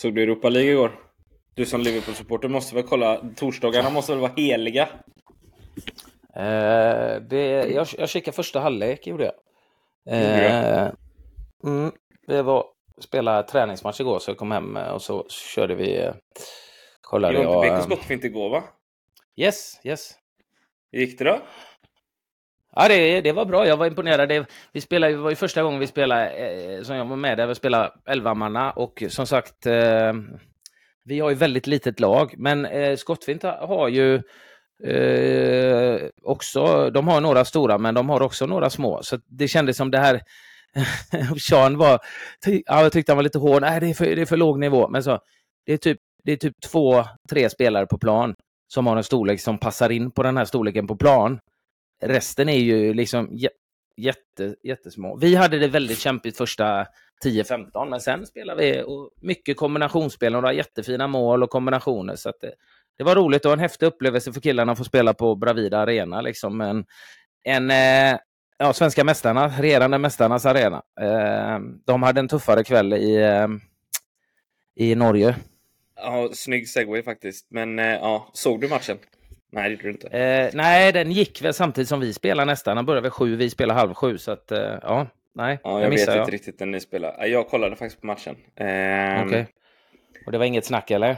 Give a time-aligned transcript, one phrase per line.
[0.00, 1.00] Såg du Europa League igår?
[1.54, 3.20] Du som Liverpool-supporter måste väl kolla.
[3.36, 4.88] Torsdagarna måste väl vara heliga?
[6.36, 9.34] Eh, det, jag, jag kikade första halvlek, gjorde jag.
[10.16, 10.88] Eh,
[11.64, 11.92] mm,
[12.26, 12.64] det var
[13.00, 15.98] spela träningsmatch igår, så jag kom hem och så körde vi...
[15.98, 16.14] Eh,
[17.00, 17.78] kollade Det var inte jag...
[17.78, 18.62] BK skottfint igår va?
[19.36, 20.12] Yes, yes.
[20.92, 21.40] Hur gick det då?
[22.76, 23.66] Ja, det, det var bra.
[23.66, 24.28] Jag var imponerad.
[24.28, 27.38] Det, vi spelade, det var ju första gången vi spelade, eh, som jag var med
[27.38, 30.12] där, vi spelade 11 manna och som sagt, eh,
[31.04, 34.14] vi har ju väldigt litet lag, men eh, Skottfint har ju
[34.84, 39.76] eh, också, de har några stora, men de har också några små, så det kändes
[39.76, 40.20] som det här
[41.48, 41.98] Sean var,
[42.44, 44.36] ty, ja, jag tyckte han var lite hård, nej det är för, det är för
[44.36, 45.18] låg nivå, men så,
[45.66, 48.34] det är typ, det är typ två, tre spelare på plan
[48.68, 51.38] som har en storlek som passar in på den här storleken på plan.
[52.00, 53.38] Resten är ju liksom
[53.96, 55.16] jätte, jättesmå.
[55.16, 56.86] Vi hade det väldigt kämpigt första
[57.24, 62.16] 10-15, men sen spelade vi och mycket kombinationsspel och några jättefina mål och kombinationer.
[62.16, 62.52] Så det, eh,
[62.98, 66.20] det, var roligt och en häftig upplevelse för killarna att få spela på Bravida Arena.
[66.20, 66.84] Liksom en,
[67.44, 67.70] en
[68.58, 70.82] ja, svenska mästarna, regerande mästarnas arena.
[71.00, 73.48] Ehm, de hade en tuffare kväll i, eh,
[74.76, 75.36] i Norge.
[75.96, 77.46] Ja, snygg segway faktiskt.
[77.50, 78.98] Men ja, såg du matchen?
[79.52, 80.08] Nej, det gjorde du inte.
[80.08, 82.76] Eh, nej, den gick väl samtidigt som vi spelade nästan.
[82.76, 84.18] Den började väl sju, vi spelade halv sju.
[84.18, 85.58] Så att, eh, ja, nej.
[85.64, 86.18] Ja, jag vet jag.
[86.18, 87.26] inte riktigt när ni spelade.
[87.26, 88.36] Jag kollade faktiskt på matchen.
[88.56, 89.24] Eh, Okej.
[89.26, 89.44] Okay.
[90.26, 91.16] Och det var inget snack, eller?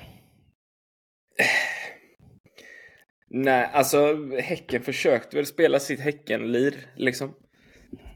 [3.34, 7.34] Nej, alltså Häcken försökte väl spela sitt Häcken-lir, liksom.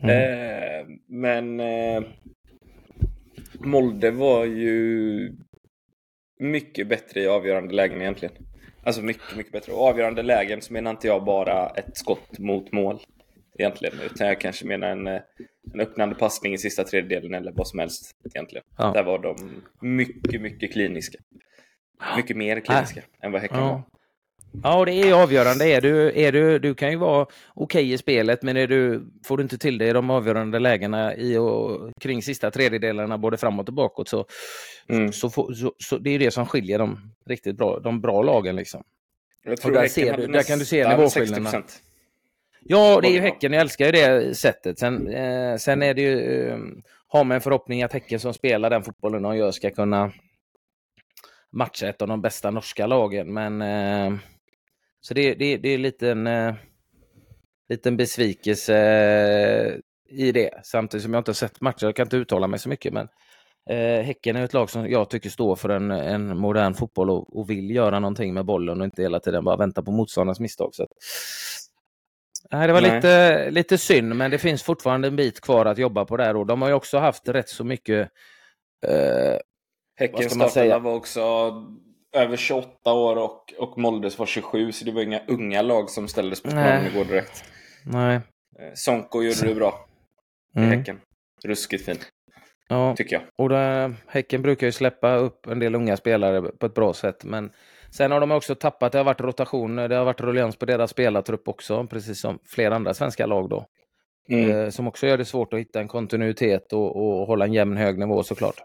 [0.03, 0.11] Mm.
[0.11, 2.03] Eh, men eh,
[3.53, 5.33] Molde var ju
[6.39, 8.35] mycket bättre i avgörande lägen egentligen.
[8.87, 9.73] Alltså mycket, mycket bättre.
[9.73, 13.01] Och avgörande lägen så menar inte jag bara ett skott mot mål
[13.59, 14.01] egentligen.
[14.01, 15.21] Utan jag kanske menar en, eh,
[15.75, 18.65] en öppnande passning i sista tredjedelen eller vad som helst egentligen.
[18.79, 18.93] Ja.
[18.93, 21.19] Där var de mycket, mycket kliniska.
[22.17, 23.07] Mycket mer kliniska äh.
[23.27, 23.65] än vad Häcken ja.
[23.65, 23.83] var.
[24.63, 25.69] Ja, det är avgörande.
[25.69, 29.11] Är du, är du, du kan ju vara okej okay i spelet, men är du,
[29.25, 33.69] får du inte till i de avgörande lägena i och kring sista tredjedelarna, både framåt
[33.69, 34.27] och bakåt, så,
[34.89, 35.13] mm.
[35.13, 38.57] så, så, så, så, det är det som skiljer de riktigt bra, de bra lagen.
[38.57, 38.83] Liksom.
[39.45, 41.63] Jag tror och där, ser du, där kan du se nivåskillnaderna.
[42.69, 43.53] Ja, det är ju Häcken.
[43.53, 44.79] Jag älskar ju det sättet.
[44.79, 46.59] Sen, eh, sen är det ju, eh,
[47.09, 50.13] har man en förhoppning att Häcken som spelar den fotbollen de gör ska kunna
[51.53, 53.33] matcha ett av de bästa norska lagen.
[53.33, 54.19] Men eh,
[55.07, 56.55] så det, det, det är en liten, eh,
[57.69, 59.75] liten besvikelse eh,
[60.19, 60.51] i det.
[60.63, 62.93] Samtidigt som jag inte har sett matcher, jag kan inte uttala mig så mycket.
[62.93, 63.09] Men
[63.71, 67.39] eh, Häcken är ett lag som jag tycker står för en, en modern fotboll och,
[67.39, 70.75] och, vill göra någonting med bollen och inte hela tiden bara vänta på motståndarnas misstag.
[70.75, 70.91] Så att,
[72.51, 76.05] Nej, det var lite, lite synd, men det finns fortfarande en bit kvar att jobba
[76.05, 78.11] på där och de har ju också haft rätt så mycket
[78.87, 79.37] eh,
[79.97, 81.53] Häckens startelva var också
[82.17, 86.09] över 28 år och, och Moldes var 27, så det var inga unga lag som
[86.09, 87.45] ställdes på planen igår direkt.
[87.85, 88.15] Nej.
[88.59, 89.87] Eh, Sonko gjorde det bra
[90.55, 90.79] i mm.
[90.79, 91.01] Häcken.
[91.45, 92.09] Ruskigt fint.
[92.69, 93.23] Ja, tycker jag.
[93.39, 97.25] Och det, Häcken brukar ju släppa upp en del unga spelare på ett bra sätt,
[97.25, 97.51] men
[97.91, 100.91] sen har de också tappat, det har varit rotation, det har varit ruljans på deras
[100.91, 103.67] spelartrupp också, precis som flera andra svenska lag då.
[104.29, 104.51] Mm.
[104.51, 107.77] Eh, som också gör det svårt att hitta en kontinuitet och, och hålla en jämn
[107.77, 108.63] hög nivå såklart.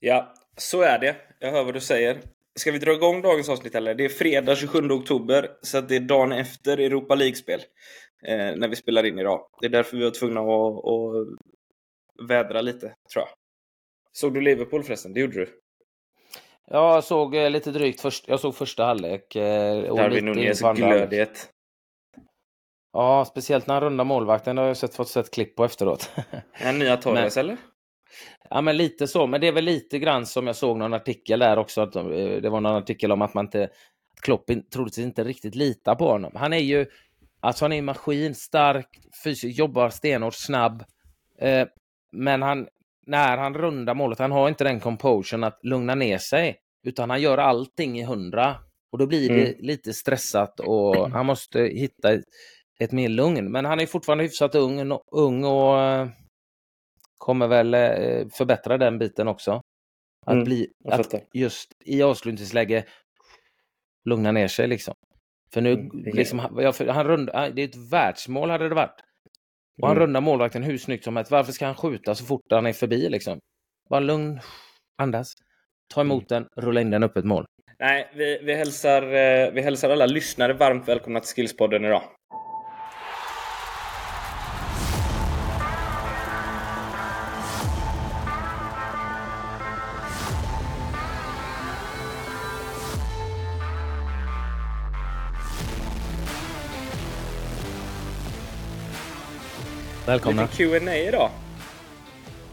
[0.00, 1.16] Ja, så är det.
[1.38, 2.18] Jag hör vad du säger.
[2.54, 3.94] Ska vi dra igång dagens avsnitt eller?
[3.94, 7.60] Det är fredag 27 oktober, så det är dagen efter Europa League-spel.
[8.24, 9.40] Eh, när vi spelar in idag.
[9.60, 13.28] Det är därför vi var tvungna att, att vädra lite, tror jag.
[14.12, 15.12] Såg du Liverpool förresten?
[15.12, 15.48] Det gjorde du?
[16.66, 19.36] Ja, jag såg eh, lite drygt först, jag såg första halvlek.
[19.36, 21.48] Eh, Darwin Nunez glödhet.
[22.92, 24.56] Ja, speciellt när han rundar målvakten.
[24.56, 26.10] Det har jag sett, fått sett klipp på efteråt.
[26.52, 27.56] En nya Torres eller?
[28.54, 29.26] Ja, men lite så.
[29.26, 31.80] Men det är väl lite grann som jag såg någon artikel där också.
[31.80, 32.04] Att eh,
[32.42, 33.64] det var någon artikel om att man inte...
[33.64, 36.32] Att Klopp troligtvis inte riktigt litar på honom.
[36.34, 36.86] Han är ju...
[37.40, 38.88] Alltså han är maskin, stark,
[39.24, 40.84] fysiskt, jobbar stenhårt, snabb.
[41.38, 41.66] Eh,
[42.12, 42.66] men han,
[43.06, 46.56] när han rundar målet, han har inte den composion att lugna ner sig.
[46.84, 48.56] Utan han gör allting i hundra.
[48.92, 49.54] Och då blir det mm.
[49.58, 52.12] lite stressat och han måste hitta
[52.80, 53.52] ett mer lugn.
[53.52, 56.08] Men han är fortfarande hyfsat ung, ung och eh,
[57.22, 59.62] kommer väl eh, förbättra den biten också.
[60.26, 62.84] Att, mm, bli, att just i avslutningsläge
[64.04, 64.94] lugna ner sig liksom.
[65.52, 69.00] För nu, mm, liksom, han, han rund, det är ett världsmål hade det varit.
[69.82, 70.06] Och han mm.
[70.06, 71.30] rundar målvakten hur snyggt som helst.
[71.30, 73.38] Varför ska han skjuta så fort han är förbi liksom?
[73.90, 74.40] Bara lugn,
[74.98, 75.32] andas,
[75.94, 76.42] ta emot mm.
[76.42, 77.44] den, rulla in den upp ett mål.
[77.78, 82.02] Nej, vi, vi, hälsar, eh, vi hälsar alla lyssnare varmt välkomna till Skillspodden idag.
[100.06, 100.42] Välkomna.
[100.42, 101.30] Lite Q&A idag.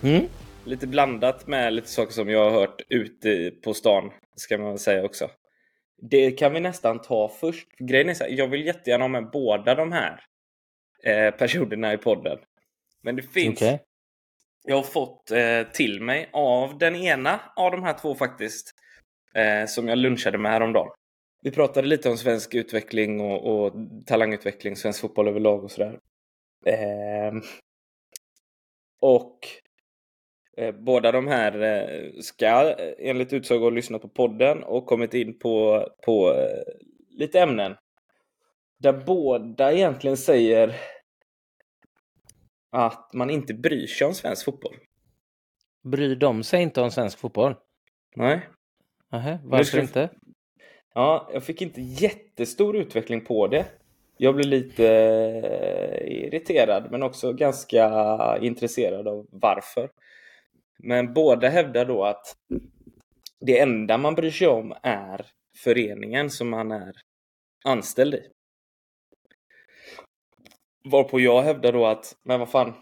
[0.04, 0.26] Mm.
[0.66, 4.80] Lite blandat med lite saker som jag har hört ute på stan, ska man väl
[4.80, 5.30] säga också.
[6.02, 7.68] Det kan vi nästan ta först.
[7.78, 10.24] Grejen är så här, jag vill jättegärna ha med båda de här
[11.04, 12.38] eh, personerna i podden.
[13.02, 13.62] Men det finns...
[13.62, 13.80] Okej.
[14.64, 18.72] Jag har fått eh, till mig av den ena av de här två faktiskt.
[19.36, 20.90] Eh, som jag lunchade med häromdagen.
[21.42, 23.74] Vi pratade lite om svensk utveckling och, och
[24.06, 26.00] talangutveckling, svensk fotboll överlag och sådär.
[26.66, 27.34] Eh,
[29.02, 29.40] och
[30.58, 35.14] eh, båda de här eh, ska eh, enligt utsago ha lyssnat på podden och kommit
[35.14, 36.64] in på, på eh,
[37.10, 37.76] lite ämnen.
[38.78, 40.76] Där båda egentligen säger
[42.72, 44.76] att man inte bryr sig om svensk fotboll.
[45.84, 47.56] Bryr de sig inte om svensk fotboll?
[48.16, 48.50] Nej.
[49.12, 50.10] Nähä, varför ska- inte?
[50.94, 53.66] Ja, jag fick inte jättestor utveckling på det.
[54.22, 59.90] Jag blev lite eh, irriterad men också ganska intresserad av varför.
[60.80, 62.36] Men båda hävdar då att
[63.40, 65.26] det enda man bryr sig om är
[65.64, 66.96] föreningen som man är
[67.66, 68.22] anställd i.
[70.84, 72.74] Varpå jag hävdar då att, men vad fan,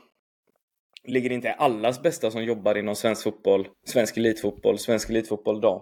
[1.03, 5.61] ligger det inte i allas bästa som jobbar inom svensk fotboll, svensk elitfotboll, svensk elitfotboll
[5.61, 5.81] dam?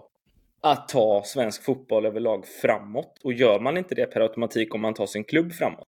[0.60, 3.20] Att ta svensk fotboll överlag framåt.
[3.24, 5.88] Och gör man inte det per automatik om man tar sin klubb framåt.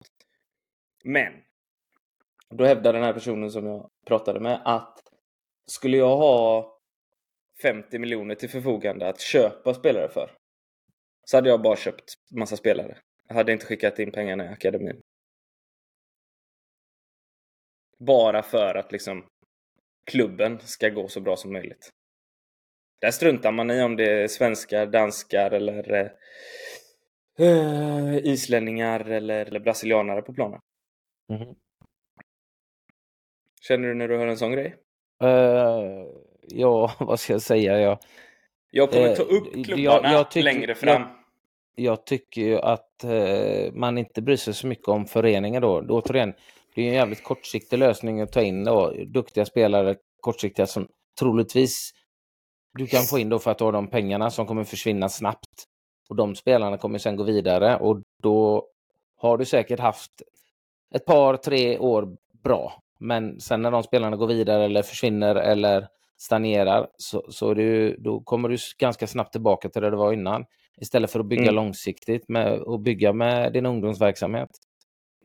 [1.05, 1.33] Men
[2.51, 4.99] då hävdar den här personen som jag pratade med att
[5.67, 6.73] skulle jag ha
[7.63, 10.31] 50 miljoner till förfogande att köpa spelare för
[11.25, 12.99] så hade jag bara köpt massa spelare.
[13.29, 15.01] Jag hade inte skickat in pengarna i akademin.
[17.99, 19.27] Bara för att liksom
[20.11, 21.91] klubben ska gå så bra som möjligt.
[23.01, 26.09] Där struntar man i om det är svenskar, danskar eller eh,
[27.49, 30.61] eh, islänningar eller, eller brasilianare på planen.
[31.33, 31.55] Mhm.
[33.69, 34.75] Känner du när du hör en sån grej?
[35.23, 36.05] Eh,
[36.49, 37.81] ja, vad ska jag säga?
[37.81, 37.99] Jag,
[38.71, 41.03] Jag kommer Eh, ta upp jag- klubbarna jag tycker- längre fram.
[41.75, 45.81] jag tycker ju att eh, man inte bryr sig så mycket om föreningen då.
[45.81, 46.35] då återigen,
[46.75, 50.89] det är en jävligt kortsiktig lösning att ta in då, duktiga spelare, kortsiktiga som
[51.19, 51.91] troligtvis
[52.78, 55.64] du kan få in då för att du har de pengarna som kommer försvinna snabbt.
[56.08, 58.67] Och de spelarna kommer sen gå vidare och då
[59.17, 60.11] har du säkert haft
[60.94, 62.82] ett par, tre år bra.
[62.99, 65.88] Men sen när de spelarna går vidare eller försvinner eller
[66.19, 70.44] stagnerar så, så ju, då kommer du ganska snabbt tillbaka till det det var innan.
[70.81, 71.55] Istället för att bygga Mm.
[71.55, 74.50] långsiktigt med, och bygga med din ungdomsverksamhet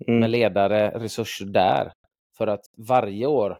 [0.07, 0.31] med Mm.
[0.31, 1.91] ledare, resurser där.
[2.37, 3.57] För att varje år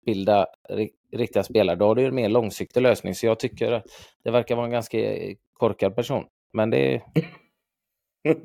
[0.00, 3.14] utbilda ri- riktiga spelare, då har du ju en mer långsiktig lösning.
[3.14, 3.84] Så jag tycker att
[4.24, 4.98] det verkar vara en ganska
[5.52, 6.24] korkad person.
[6.52, 7.02] Men det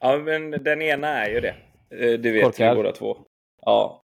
[0.00, 1.54] ja, men den ena är ju det.
[1.90, 2.70] Eh, Det vet Korkad.
[2.70, 3.16] vi båda två.
[3.62, 4.02] Ja.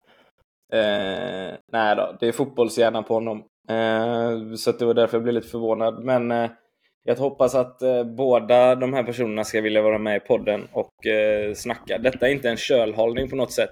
[0.73, 3.39] Eh, nej då, det är fotbollshjärnan på honom.
[3.71, 6.05] Eh, så det var därför jag blev lite förvånad.
[6.05, 6.51] Men eh,
[7.05, 11.07] jag hoppas att eh, båda de här personerna ska vilja vara med i podden och
[11.07, 11.99] eh, snacka.
[11.99, 13.71] Detta är inte en kölhållning på något sätt.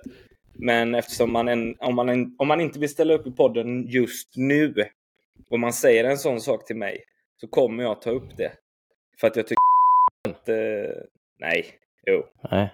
[0.59, 3.87] Men eftersom man, en, om, man en, om man inte vill ställa upp i podden
[3.89, 4.75] just nu
[5.51, 7.05] och man säger en sån sak till mig
[7.41, 8.53] så kommer jag ta upp det.
[9.21, 9.63] För att jag tycker
[10.29, 10.49] att...
[10.49, 11.03] Eh,
[11.39, 11.67] nej,
[12.07, 12.25] jo.
[12.51, 12.73] Nej.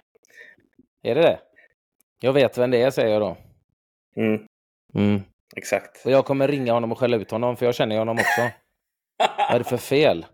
[1.02, 1.40] Är det det?
[2.20, 3.36] Jag vet vem det är, säger jag då.
[4.16, 4.46] Mm,
[4.94, 5.20] Mm.
[5.56, 6.06] exakt.
[6.06, 8.40] Och jag kommer ringa honom och skälla ut honom, för jag känner honom också.
[9.38, 10.26] Vad är det för fel?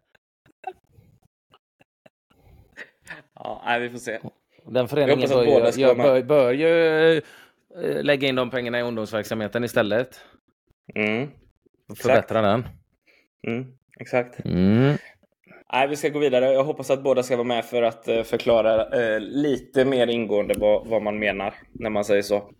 [3.34, 4.18] ja, nej, vi får se.
[4.70, 9.64] Den föreningen bör ju, jag bör, bör ju eh, lägga in de pengarna i ungdomsverksamheten
[9.64, 10.20] istället.
[10.94, 11.28] Mm,
[11.88, 12.68] Och förbättra den.
[13.46, 13.66] mm,
[14.00, 14.44] exakt.
[14.44, 14.96] Mm.
[15.72, 16.52] Nej, vi ska gå vidare.
[16.52, 20.54] Jag hoppas att båda ska vara med för att eh, förklara eh, lite mer ingående
[20.58, 22.50] vad, vad man menar när man säger så.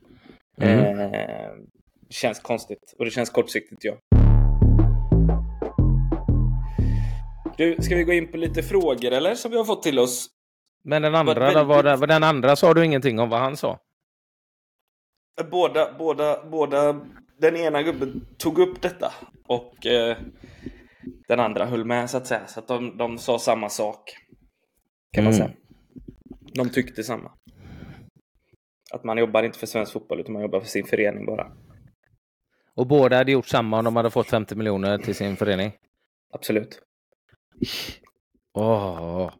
[0.60, 1.00] Mm.
[1.00, 1.50] Eh,
[2.10, 3.94] känns konstigt och det känns kortsiktigt, ja.
[7.56, 10.28] Du, ska vi gå in på lite frågor eller som vi har fått till oss?
[10.84, 13.80] Men den andra, då, var väldigt- den, andra sa du ingenting om vad han sa?
[15.50, 17.00] Båda, båda, båda,
[17.38, 19.12] den ena gubben tog upp detta
[19.48, 20.16] och eh,
[21.28, 22.46] den andra höll med så att säga.
[22.46, 24.16] Så att de, de sa samma sak.
[25.12, 25.46] Kan man Mm.
[25.46, 25.58] säga.
[26.54, 27.32] De tyckte samma.
[28.92, 31.52] Att man jobbar inte för svensk fotboll utan man jobbar för sin förening bara.
[32.74, 35.72] Och båda hade gjort samma om de hade fått 50 miljoner till sin förening?
[36.32, 36.80] Absolut.
[38.54, 39.32] Åh.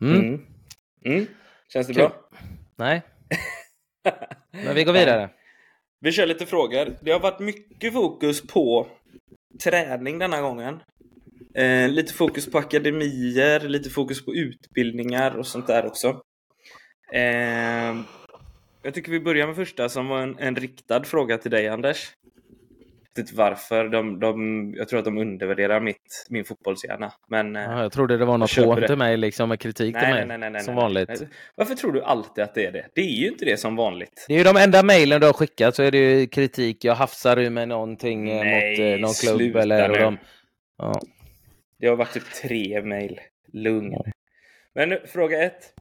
[0.00, 0.18] Mm.
[0.20, 0.46] Mm.
[1.04, 1.26] Mm.
[1.72, 2.02] Känns det Kul.
[2.02, 2.12] bra?
[2.76, 3.02] Nej.
[4.50, 5.30] Men vi går vidare.
[6.00, 6.96] Vi kör lite frågor.
[7.00, 8.86] Det har varit mycket fokus på
[9.64, 10.80] träning denna gången.
[11.54, 16.22] Eh, lite fokus på akademier, lite fokus på utbildningar och sånt där också.
[17.12, 17.94] Eh,
[18.82, 22.12] Jag tycker vi börjar med första som var en, en riktad fråga till dig Anders.
[23.16, 23.88] Vet inte varför.
[23.88, 27.12] De, de, jag tror att de undervärderar mitt, min fotbollshjärna.
[27.28, 30.08] Men, eh, Ja, jag trodde det var något hån till mig, liksom med kritik till
[30.08, 30.62] mig.
[30.62, 31.08] som vanligt.
[31.08, 31.28] nej.
[31.54, 32.86] Varför tror du alltid att det är det?
[32.94, 34.24] Det är ju inte det som vanligt.
[34.28, 36.84] Det är ju de enda mejlen du har skickat så är det ju kritik.
[36.84, 39.88] Jag hafsar ur med någonting eh, Nej, mot eh, någon klubb eller...
[39.88, 39.98] Nu.
[39.98, 40.18] de,
[40.78, 41.00] ja.
[41.78, 43.20] Det har varit typ tre mejl.
[43.52, 43.94] Lugn.
[44.74, 45.74] Men nu, fråga ett.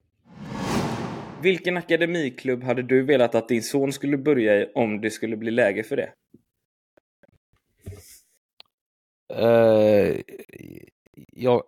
[1.42, 5.52] Vilken akademiklubb hade du velat att din son skulle börja i om det skulle bli
[5.52, 6.10] läge för det?
[9.36, 10.22] Eh,
[11.32, 11.64] jag,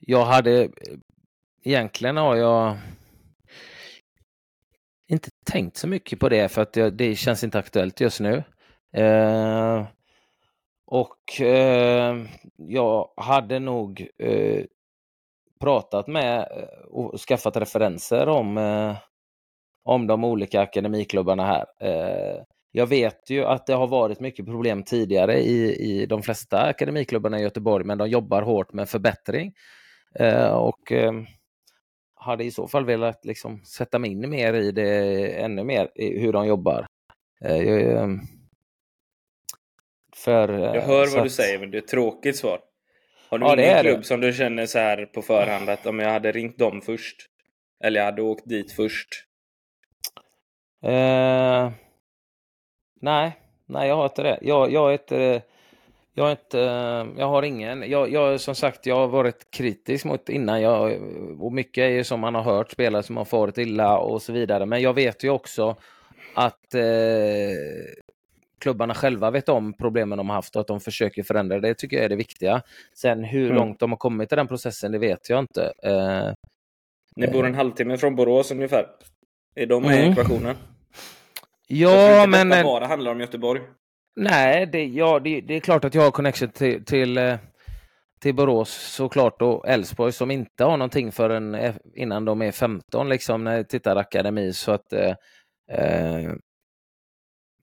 [0.00, 0.68] jag hade...
[1.64, 2.76] Egentligen har jag
[5.08, 8.44] inte tänkt så mycket på det för att det, det känns inte aktuellt just nu.
[8.92, 9.86] Eh,
[10.86, 12.16] och eh,
[12.56, 14.64] jag hade nog eh,
[15.60, 18.96] pratat med eh, och skaffat referenser om, eh,
[19.84, 21.66] om de olika akademiklubbarna här.
[21.80, 22.42] Eh,
[22.76, 26.62] Eh, jag vet ju att det har varit mycket problem tidigare i, i de flesta
[26.62, 29.52] akademiklubbarna i Göteborg, men de jobbar hårt med förbättring.
[30.18, 31.12] Eh, och eh,
[32.14, 36.18] hade i så fall velat liksom sätta mig in mer i det, ännu mer, i
[36.20, 36.86] hur de jobbar.
[37.44, 38.08] Eh, jag, eh,
[40.16, 42.60] för, eh, Jag hör vad du att- säger, men det är ett tråkigt svar.
[43.28, 43.90] Har du Ja, ingen är det.
[43.90, 47.16] klubb som du känner så här på förhand att om jag hade ringt dem först?
[47.84, 49.08] Eller jag hade åkt dit först?
[52.96, 53.36] Eh, nej,
[53.66, 54.38] nej, jag har inte det.
[54.42, 55.42] Jag, jag, är inte,
[56.14, 56.58] jag, är inte,
[57.20, 57.90] jag har ingen.
[57.90, 60.62] Jag, jag, som sagt, jag har varit kritisk mot innan.
[60.62, 60.92] Jag,
[61.40, 64.32] och mycket är ju som man har hört, spelare som har farit illa och så
[64.32, 64.66] vidare.
[64.66, 65.76] Men jag vet ju också
[66.34, 66.82] att eh,
[68.58, 71.74] klubbarna själva vet om problemen de har haft och att de försöker förändra det.
[71.74, 72.62] tycker jag är det viktiga.
[72.94, 73.56] Sen hur Mm.
[73.56, 75.72] långt de har kommit i den processen, det vet jag inte.
[75.82, 76.32] Eh,
[77.16, 78.86] Ni bor en halvtimme från Borås ungefär.
[79.54, 80.12] Är de med i Mm.
[80.12, 80.56] ekvationen?
[81.66, 82.48] Ja, men...
[82.48, 83.60] detta eh, bara handlar om Göteborg.
[84.16, 87.36] Nej, det, ja, det, det är klart att jag har connection till, till, eh,
[88.20, 93.08] till Borås såklart och Elfsborg som inte har någonting förrän eh, innan de är 15
[93.08, 94.52] liksom när jag tittar akademi.
[94.52, 96.32] Så att, eh,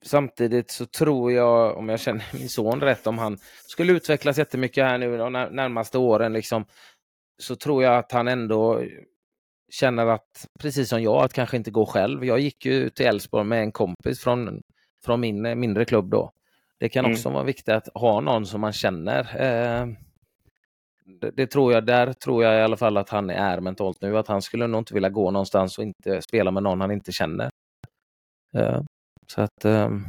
[0.02, 4.84] samtidigt så tror jag, om jag känner min son rätt, om han skulle utvecklas jättemycket
[4.84, 6.64] här nu de när- närmaste åren liksom,
[7.42, 8.82] så tror jag att han ändå
[9.74, 12.24] känner att, precis som jag, att kanske inte gå själv.
[12.24, 14.62] Jag gick ju till Elfsborg med en kompis från,
[15.04, 16.32] från min eh, mindre klubb då.
[16.78, 17.14] Det kan Mm.
[17.14, 19.20] också vara viktigt att ha någon som man känner.
[19.20, 19.86] Eh,
[21.20, 24.18] det, det tror jag, där tror jag i alla fall att han är mentalt nu,
[24.18, 27.12] att han skulle nog inte vilja gå någonstans och inte spela med någon han inte
[27.12, 27.50] känner.
[28.56, 28.80] Eh,
[29.26, 30.04] så att ehm,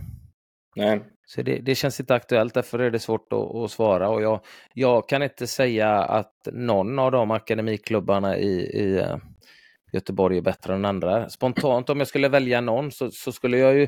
[0.75, 1.01] Nej.
[1.27, 4.09] så det, det känns inte aktuellt, därför är det svårt att, att svara.
[4.09, 4.39] Och jag,
[4.73, 9.17] jag kan inte säga att någon av de akademiklubbarna i, i eh,
[9.95, 11.29] Göteborg är bättre än andra.
[11.29, 13.87] Spontant om jag skulle välja någon så, så skulle jag ju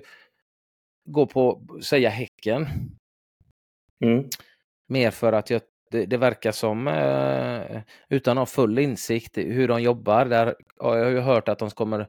[1.05, 2.67] gå på, säga Häcken.
[4.05, 4.25] Mm.
[4.87, 5.61] Mer för att jag,
[5.91, 10.55] det, det verkar som, eh, utan att ha full insikt i hur de jobbar, där
[10.79, 12.07] har jag ju hört att de kommer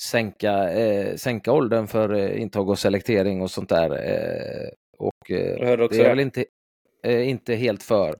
[0.00, 3.90] sänka, eh, sänka åldern för eh, intag och selektering och sånt där.
[3.90, 4.68] Eh,
[4.98, 6.44] och, eh, Jag hörde också det är jag väl inte,
[7.02, 8.14] eh, inte helt för.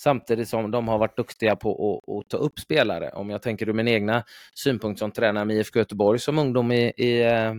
[0.00, 3.10] Eh, samtidigt som de har varit duktiga på att, att ta upp spelare.
[3.10, 6.92] Om jag tänker ur min egna synpunkt som tränare med IFK Göteborg som ungdom i,
[6.96, 7.52] i, eh,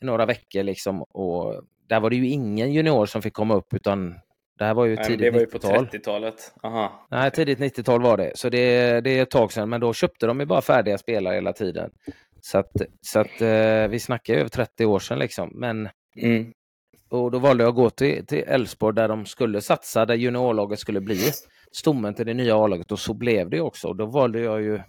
[0.00, 0.62] i några veckor.
[0.62, 4.14] Liksom, och där var det ju ingen junior som fick komma upp utan
[4.58, 5.86] det här var ju Nej, tidigt det var ju på 90-tal.
[5.86, 6.52] 30-talet.
[6.62, 7.06] Aha.
[7.10, 8.32] Nej, tidigt 90-tal var det.
[8.34, 9.68] Så det, det är ett tag sedan.
[9.68, 11.90] Men då köpte de ju bara färdiga spelare hela tiden.
[12.40, 15.50] Så att, så att eh, vi snackar ju över 30 år sedan liksom.
[15.54, 16.52] Men, Mm.
[17.10, 21.00] och då valde jag att gå till Elfsborg där de skulle satsa, där juniorlaget skulle
[21.00, 21.30] bli
[21.72, 22.92] stommen till det nya A-laget.
[22.92, 23.88] Och så blev det också.
[23.88, 24.80] Och då valde jag ju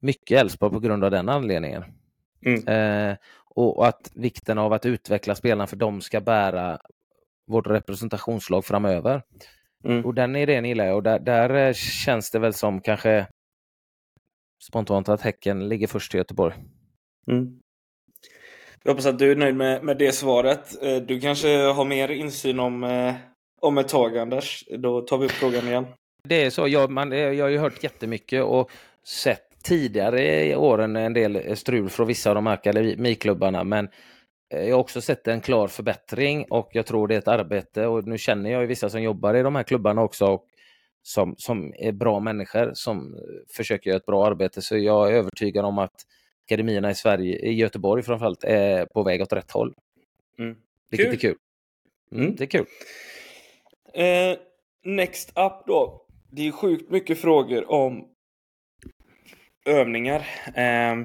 [0.00, 1.84] mycket Elfsborg på grund av den anledningen.
[2.46, 2.68] Mm.
[2.68, 3.16] Eh,
[3.48, 6.78] och att vikten av att utveckla spelarna för de ska bära
[7.46, 9.22] vårt representationslag framöver.
[9.84, 10.04] Mm.
[10.04, 13.26] Och den idén gillar jag och där, där eh, känns det väl som kanske
[14.62, 16.54] spontant att Häcken ligger först i Göteborg.
[17.30, 17.60] Mm.
[18.82, 20.82] Jag hoppas att du är nöjd med, med det svaret.
[20.82, 23.14] Eh, Du kanske har mer insyn om, eh,
[23.60, 24.64] om ett tag, Anders.
[24.78, 25.86] Då tar vi upp frågan igen.
[26.24, 28.70] Det är så, jag, man, jag har ju hört jättemycket och
[29.04, 33.88] sett tidigare i åren en del strul från vissa av de här akademiklubbarna men
[34.54, 37.86] eh, jag har också sett en klar förbättring och jag tror det är ett arbete
[37.86, 40.46] och nu känner jag ju vissa som jobbar i de här klubbarna också och
[41.02, 43.20] som, som är bra människor som eh,
[43.56, 45.94] försöker göra ett bra arbete så jag är övertygad om att
[46.46, 49.74] akademierna i Sverige, i Göteborg framförallt, är på väg åt rätt håll.
[50.38, 50.56] Mm.
[50.90, 51.14] Vilket Kul.
[51.14, 51.36] är kul.
[52.12, 52.36] Mm, Mm.
[52.36, 52.66] Det är kul.
[53.96, 54.38] Eh,
[54.84, 56.06] next up då.
[56.30, 58.08] Det är sjukt mycket frågor om
[59.66, 60.26] övningar.
[60.54, 60.96] Eh,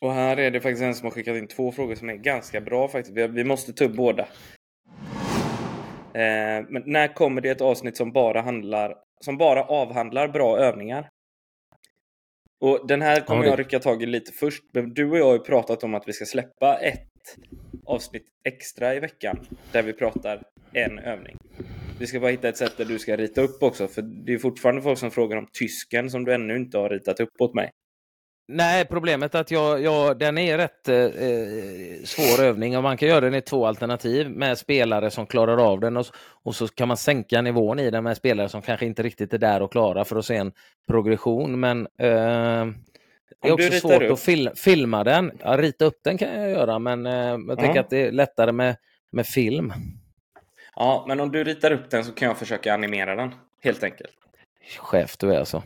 [0.00, 2.60] Och här är det faktiskt en som har skickat in två frågor som är ganska
[2.60, 3.16] bra faktiskt.
[3.16, 4.22] Vi, vi måste ta upp båda.
[6.14, 11.08] Eh, men när kommer det ett avsnitt som bara handlar, som bara avhandlar bra övningar?
[12.60, 14.62] Och den här kommer Ja, det- jag rycka tag i lite först.
[14.72, 17.08] Men du och jag har ju pratat om att vi ska släppa ett
[17.86, 21.36] avsnitt extra i veckan där vi pratar en övning.
[21.98, 24.38] Vi ska bara hitta ett sätt där du ska rita upp också, för det är
[24.38, 27.70] fortfarande folk som frågar om tysken som du ännu inte har ritat upp åt mig.
[28.48, 32.96] Nej, problemet är att jag, jag, den är rätt eh, eh svår övning och man
[32.96, 36.06] kan göra den i två alternativ med spelare som klarar av den och,
[36.42, 39.38] och så kan man sänka nivån i den med spelare som kanske inte riktigt är
[39.38, 40.52] där och klara för att se en
[40.88, 41.60] progression.
[41.60, 42.66] Men eh,
[43.44, 45.32] det är också svårt upp- att fil, filma den.
[45.44, 47.12] Ja, rita upp den kan jag göra, men eh,
[47.48, 47.80] jag tänker Ja.
[47.80, 48.76] att det är lättare med,
[49.12, 49.72] med film.
[50.76, 54.12] Ja, men om du ritar upp den så kan jag försöka animera den, helt enkelt.
[54.78, 55.62] Chef du är alltså.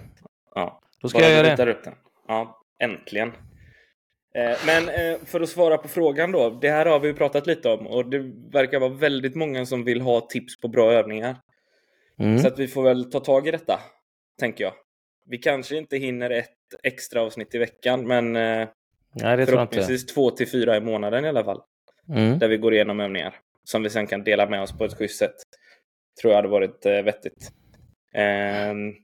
[0.54, 1.72] Ja, Då ska bara jag göra det.
[1.72, 1.94] upp den.
[2.28, 3.28] Ja, äntligen.
[4.34, 6.50] Eh, Men eh, för att svara på frågan då.
[6.50, 8.18] Det här har vi ju pratat lite om och det
[8.52, 11.36] verkar vara väldigt många som vill ha tips på bra övningar.
[12.18, 12.38] Mm.
[12.38, 13.80] Så att vi får väl ta tag i detta,
[14.40, 14.72] tänker jag.
[15.26, 16.50] Vi kanske inte hinner ett
[16.82, 18.68] extra avsnitt i veckan, men eh,
[19.12, 21.60] Nej, det förhoppningsvis två till fyra i månaden i alla fall.
[22.08, 22.38] Mm.
[22.38, 23.34] Där vi går igenom övningar
[23.64, 25.34] som vi sen kan dela med oss på ett schysst sätt.
[26.20, 27.52] Tror jag hade varit eh, vettigt.
[28.14, 28.94] Ehm,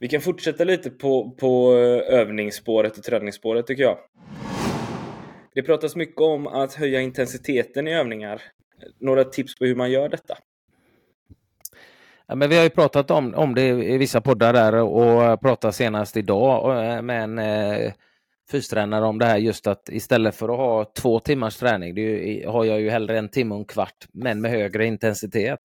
[0.00, 3.98] vi kan fortsätta lite på, på eh, övningsspåret och träningsspåret tycker jag.
[5.54, 8.42] Det pratas mycket om att höja intensiteten i övningar.
[8.98, 10.38] Några tips på hur man gör detta?
[12.30, 15.74] Ja, men vi har ju pratat om, om det i vissa poddar där och pratat
[15.74, 17.92] senast idag eh, med en eh,
[18.50, 22.64] fystränare om det här just att istället för att ha två timmars träning, ju, har
[22.64, 25.58] jag ju hellre en timme och en kvart, men med högre intensitet.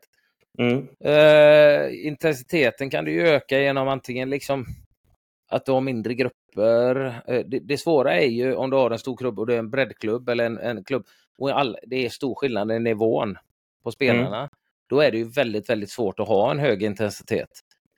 [0.57, 0.88] Mm.
[1.00, 4.65] Eh, intensiteten kan du ju öka genom antingen liksom
[5.50, 7.05] att du har mindre grupper.
[7.27, 9.59] Eh, det, det svåra är ju om du har en stor klubb och det är
[9.59, 11.05] en breddklubb eller en, en klubb
[11.37, 13.37] och all, det är stor skillnad i nivån
[13.83, 14.50] på spelarna.
[14.89, 17.50] Då är det ju väldigt, väldigt svårt att ha en hög intensitet.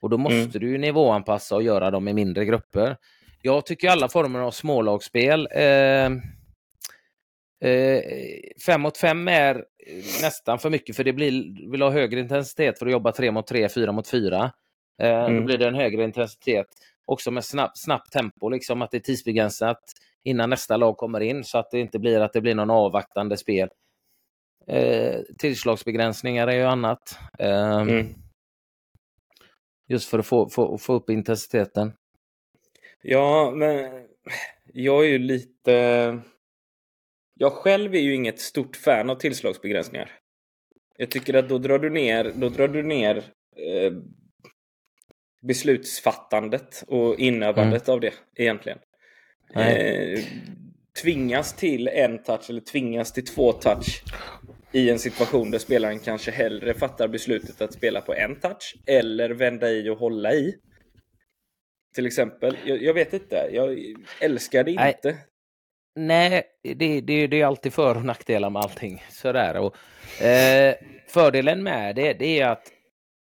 [0.02, 0.50] Och då måste Mm.
[0.50, 2.96] du nivåanpassa och göra dem i mindre grupper.
[3.42, 6.10] Jag tycker alla former av smålagsspel eh,
[7.60, 8.00] Eh,
[8.66, 9.64] fem mot fem är
[10.22, 13.46] nästan för mycket för det blir, vill ha högre intensitet för att jobba tre mot
[13.46, 14.52] tre, fyra mot fyra.
[15.02, 15.44] Eh, Då Mm.
[15.44, 16.66] blir det en högre intensitet.
[17.04, 19.80] Också med snabbt, snabbt tempo, liksom att det är tidsbegränsat
[20.24, 23.36] innan nästa lag kommer in så att det inte blir att det blir någon avvaktande
[23.36, 23.68] spel.
[24.68, 27.18] Eh, tillslagsbegränsningar är ju annat.
[27.38, 28.06] Eh, Mm.
[29.90, 31.92] Just för att få, få, få upp intensiteten.
[33.02, 34.06] Ja, men
[34.72, 35.72] jag är ju lite...
[37.34, 40.10] Jag själv är ju inget stort fan av tillslagsbegränsningar.
[40.96, 43.16] Jag tycker att då drar du ner, då drar du ner
[43.56, 43.92] eh,
[45.40, 48.78] beslutsfattandet och inövandet av det egentligen.
[49.54, 50.18] Eh,
[51.02, 54.02] tvingas till en touch eller tvingas till två touch
[54.72, 59.30] i en situation där spelaren kanske hellre fattar beslutet att spela på en touch eller
[59.30, 60.54] vända i och hålla i.
[61.94, 62.56] Till exempel.
[62.64, 63.48] Jag, jag vet inte.
[63.52, 63.78] Jag
[64.20, 64.94] älskar det Nej.
[64.96, 65.18] inte.
[65.96, 69.02] Nej, det, det, det är alltid för och nackdelar med allting.
[69.10, 69.56] Sådär.
[69.56, 69.76] Och,
[70.22, 70.74] eh,
[71.08, 72.72] fördelen med det, det är att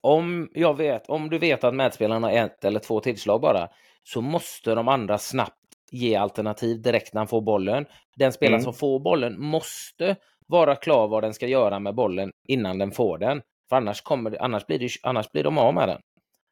[0.01, 3.69] om, jag vet, om du vet att medspelarna har ett eller två tillslag bara,
[4.03, 5.60] så måste de andra snabbt
[5.91, 7.86] ge alternativ direkt när han får bollen.
[8.15, 8.63] Den spelaren Mm.
[8.63, 10.15] som får bollen måste
[10.47, 13.41] vara klar vad den ska göra med bollen innan den får den.
[13.69, 15.99] För annars, kommer, annars, blir, det, annars blir de av med den.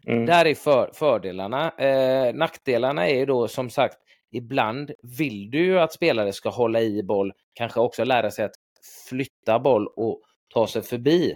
[0.07, 0.25] Mm.
[0.25, 1.71] Där är för, fördelarna.
[1.77, 3.97] Eh, nackdelarna är ju då som sagt,
[4.31, 8.55] ibland vill du ju att spelare ska hålla i boll, kanske också lära sig att
[9.09, 10.21] flytta boll och
[10.53, 11.35] ta sig förbi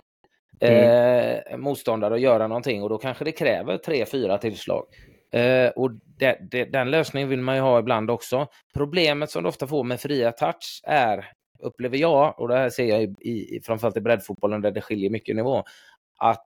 [0.59, 4.85] eh, motståndare och göra någonting och då kanske det kräver tre, fyra tillslag.
[5.33, 8.47] Eh, och det, det, den lösningen vill man ju ha ibland också.
[8.73, 11.25] Problemet som du ofta får med fria touch är,
[11.59, 15.09] upplever jag, och det här ser jag i, i, framförallt i breddfotbollen där det skiljer
[15.09, 15.63] mycket i nivå,
[16.17, 16.45] att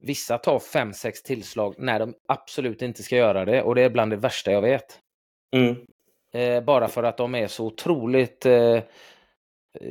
[0.00, 3.90] Vissa tar fem, sex tillslag när de absolut inte ska göra det och det är
[3.90, 4.98] bland det värsta jag vet.
[5.56, 5.76] Mm.
[6.32, 8.78] Eh, bara för att de är så otroligt eh,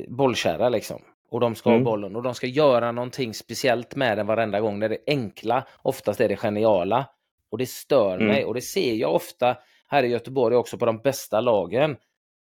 [0.08, 1.02] bollkära liksom.
[1.30, 1.82] Och de ska Mm.
[1.82, 4.80] ha bollen och de ska göra någonting speciellt med den varenda gång.
[4.80, 7.06] Det är det enkla, oftast är det geniala.
[7.50, 8.26] Och det stör Mm.
[8.26, 9.56] mig och det ser jag ofta
[9.88, 11.96] här i Göteborg också på de bästa lagen.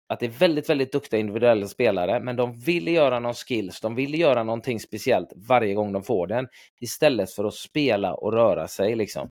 [0.08, 3.96] Att det är väldigt, väldigt duktiga individuella spelare, men de vill göra någon skills, de
[3.96, 6.48] vill göra någonting speciellt varje gång de får den,
[6.80, 8.96] istället för att spela och röra sig.
[8.96, 9.30] liksom.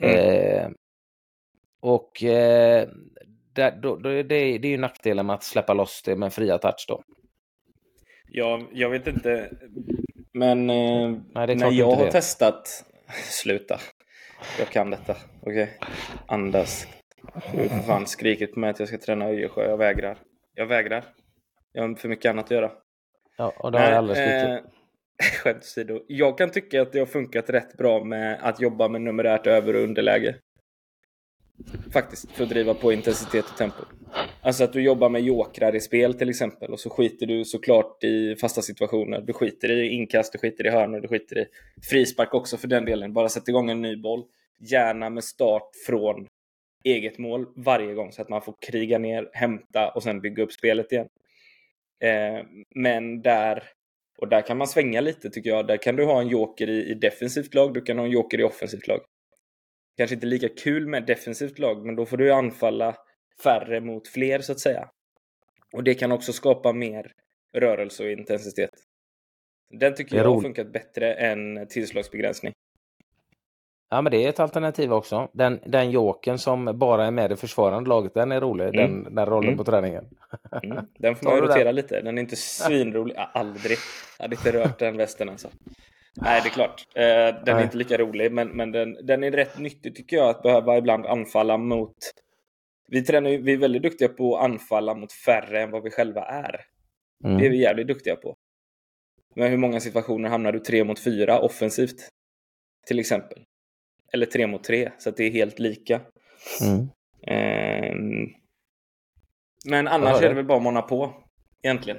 [0.00, 0.16] Mm.
[0.16, 0.70] Eh,
[1.80, 2.88] och eh,
[3.52, 6.58] där, då, då, det, det är ju nackdelen med att släppa loss det med fria
[6.58, 7.02] touch då.
[8.28, 9.50] Jag, jag vet inte.
[10.32, 12.84] Men eh, Nej, när jag har testat...
[13.30, 13.80] Sluta.
[14.58, 15.16] Jag kan detta.
[15.40, 15.78] Okej.
[16.26, 16.86] Andas.
[17.52, 19.68] Du har fan skrikit på mig att jag ska träna Öjersjö.
[19.68, 20.18] Jag vägrar.
[20.54, 21.04] Jag vägrar.
[21.72, 22.72] Jag har för mycket annat att göra.
[23.36, 24.58] Ja, och det har jag alldeles eh,
[25.42, 26.00] Skämt åsido.
[26.08, 29.76] Jag kan tycka att det har funkat rätt bra med att jobba med numerärt över
[29.76, 30.34] och underläge.
[31.92, 33.84] Faktiskt, för att driva på intensitet och tempo.
[34.42, 38.04] Alltså att du jobbar med jokrar i spel till exempel och så skiter du såklart
[38.04, 39.20] i fasta situationer.
[39.20, 41.46] Du skiter i inkast, du skiter i hörnor, du skiter i
[41.90, 43.12] frispark också för den delen.
[43.12, 44.24] Bara sätt igång en ny boll.
[44.58, 46.26] Gärna med start från
[46.84, 50.52] eget mål varje gång så att man får kriga ner, hämta och sen bygga upp
[50.52, 51.08] spelet igen.
[52.04, 53.62] Eh, men där,
[54.18, 55.66] och där kan man svänga lite tycker jag.
[55.66, 58.40] Där kan du ha en joker i, i defensivt lag, du kan ha en joker
[58.40, 59.00] i offensivt lag.
[59.96, 62.96] Kanske inte lika kul med defensivt lag, men då får du anfalla
[63.42, 64.90] färre mot fler så att säga.
[65.72, 67.12] Och det kan också skapa mer
[67.56, 68.70] rörelse och intensitet.
[69.70, 72.52] Den tycker jag har funkat bättre än tillslagsbegränsning.
[73.94, 75.28] Ja, men det är ett alternativ också.
[75.32, 78.74] Den, den joken som bara är med i försvarande laget, den är rolig, mm.
[78.74, 79.58] den, den rollen mm.
[79.58, 80.04] på träningen.
[80.62, 80.86] Mm.
[80.98, 81.74] Den får man rotera den?
[81.74, 82.00] lite.
[82.00, 83.14] Den är inte svinrolig.
[83.16, 83.78] Aldrig.
[84.18, 85.48] Jag hade inte rört den västen alltså.
[86.16, 86.86] Nej, det är klart.
[86.94, 90.28] Eh, den är inte lika rolig, men, men den, den är rätt nyttig tycker jag
[90.28, 91.96] att behöva ibland anfalla mot...
[92.88, 96.24] Vi, tränar, vi är väldigt duktiga på att anfalla mot färre än vad vi själva
[96.24, 96.60] är.
[97.24, 97.38] Mm.
[97.38, 98.36] Det är vi jävligt duktiga på.
[99.36, 102.08] Men hur många situationer hamnar du tre mot fyra offensivt?
[102.86, 103.44] Till exempel.
[104.14, 106.00] Eller tre mot tre, så att det är helt lika.
[106.60, 106.88] Mm.
[107.26, 107.94] Eh,
[109.64, 111.14] men annars är det väl bara att mana på,
[111.62, 111.98] egentligen.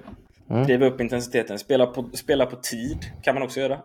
[0.49, 0.63] Mm.
[0.63, 1.59] Driva upp intensiteten.
[1.59, 3.81] Spela på, spela på tid kan man också göra.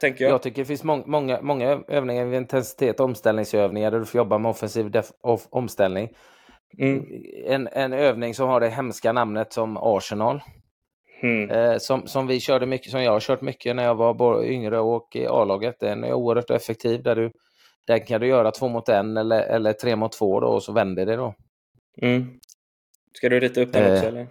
[0.00, 0.32] Tänker jag.
[0.32, 4.38] jag tycker det finns må många, många övningar med intensitet, omställningsövningar där du får jobba
[4.38, 4.92] med offensiv
[5.50, 6.08] omställning.
[6.78, 7.04] Mm.
[7.46, 10.40] En, en övning som har det hemska namnet som Arsenal.
[11.22, 11.50] Mm.
[11.50, 14.78] Eh, som, som vi körde mycket, som jag har kört mycket när jag var yngre
[14.78, 15.80] och i A-laget.
[15.80, 17.02] Den är oerhört effektiv.
[17.02, 17.32] Där du,
[17.86, 20.72] den kan du göra två mot en eller, eller tre mot två då, och så
[20.72, 21.34] vänder det då.
[22.02, 22.40] Mm.
[23.12, 24.04] Ska du rita upp den också?
[24.04, 24.26] Eh, eller?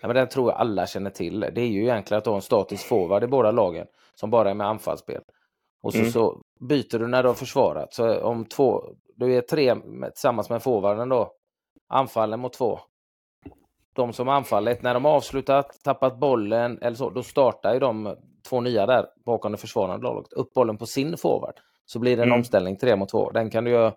[0.00, 1.40] Ja, men den tror jag alla känner till.
[1.40, 4.54] Det är ju egentligen att har en statisk forward i båda lagen som bara är
[4.54, 5.22] med anfallsspel.
[5.82, 6.10] Och så, mm.
[6.10, 7.94] så byter du när du har försvarat.
[7.94, 8.84] Så om två,
[9.16, 9.74] du är tre
[10.12, 11.32] tillsammans med forwarden då,
[11.88, 12.80] anfaller mot två.
[13.94, 18.16] De som anfallit, när de har avslutat, tappat bollen eller så, då startar ju de
[18.48, 21.54] två nya där bakom det försvarande laget upp bollen på sin forward.
[21.86, 22.38] Så blir det en mm.
[22.38, 23.30] omställning tre mot två.
[23.30, 23.92] Den kan du, göra,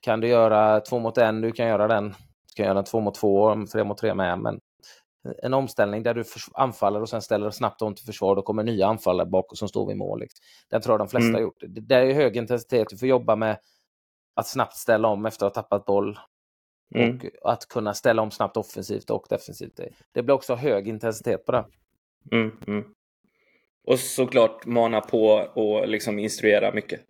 [0.00, 3.00] kan du göra två mot en, du kan göra den, du kan göra den två
[3.00, 4.60] mot två, tre mot tre med, men
[5.42, 8.36] en omställning där du anfaller och sen ställer snabbt om till försvar.
[8.36, 10.20] Då kommer nya anfallare bakom som står vid mål.
[10.20, 10.44] Liksom.
[10.70, 11.34] Den tror jag de flesta mm.
[11.34, 11.60] har gjort.
[11.60, 12.88] Det, det är hög intensitet.
[12.90, 13.58] Du får jobba med
[14.34, 16.18] att snabbt ställa om efter att ha tappat boll.
[16.94, 17.20] Mm.
[17.42, 19.80] Och att kunna ställa om snabbt offensivt och defensivt.
[20.12, 21.64] Det blir också hög intensitet på det.
[22.32, 22.84] Mm, mm.
[23.84, 27.00] Och såklart mana på och liksom instruera mycket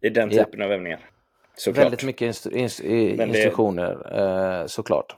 [0.00, 1.00] i den typen av övningar.
[1.54, 1.84] Såklart.
[1.84, 4.60] Väldigt mycket instru instru instruktioner, det...
[4.60, 5.16] eh, såklart.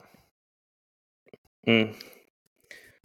[1.66, 1.88] Mm.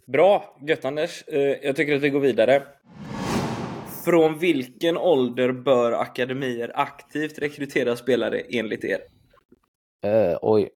[0.05, 1.23] Bra, gött Anders.
[1.27, 2.63] Eh, jag tycker att vi går vidare.
[4.05, 8.99] Från vilken ålder bör akademier aktivt rekrytera spelare enligt er?
[10.05, 10.69] Uh, oj.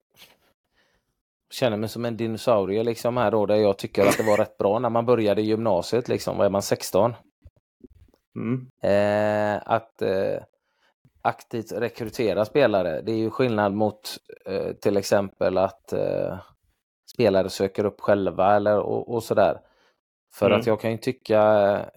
[1.54, 4.58] Känner mig som en dinosaurie liksom här då, där jag tycker att det var rätt
[4.58, 6.38] bra när man började i gymnasiet liksom.
[6.38, 7.13] Vad är man, 16?
[8.36, 8.68] Mm.
[8.86, 10.44] Uh, att uh,
[11.22, 14.18] aktivt rekrytera spelare, det är ju skillnad mot
[14.82, 15.94] till exempel att
[17.13, 19.60] spelare söker upp själva eller och, och sådär.
[20.34, 20.60] För mm.
[20.60, 21.42] att jag kan ju tycka,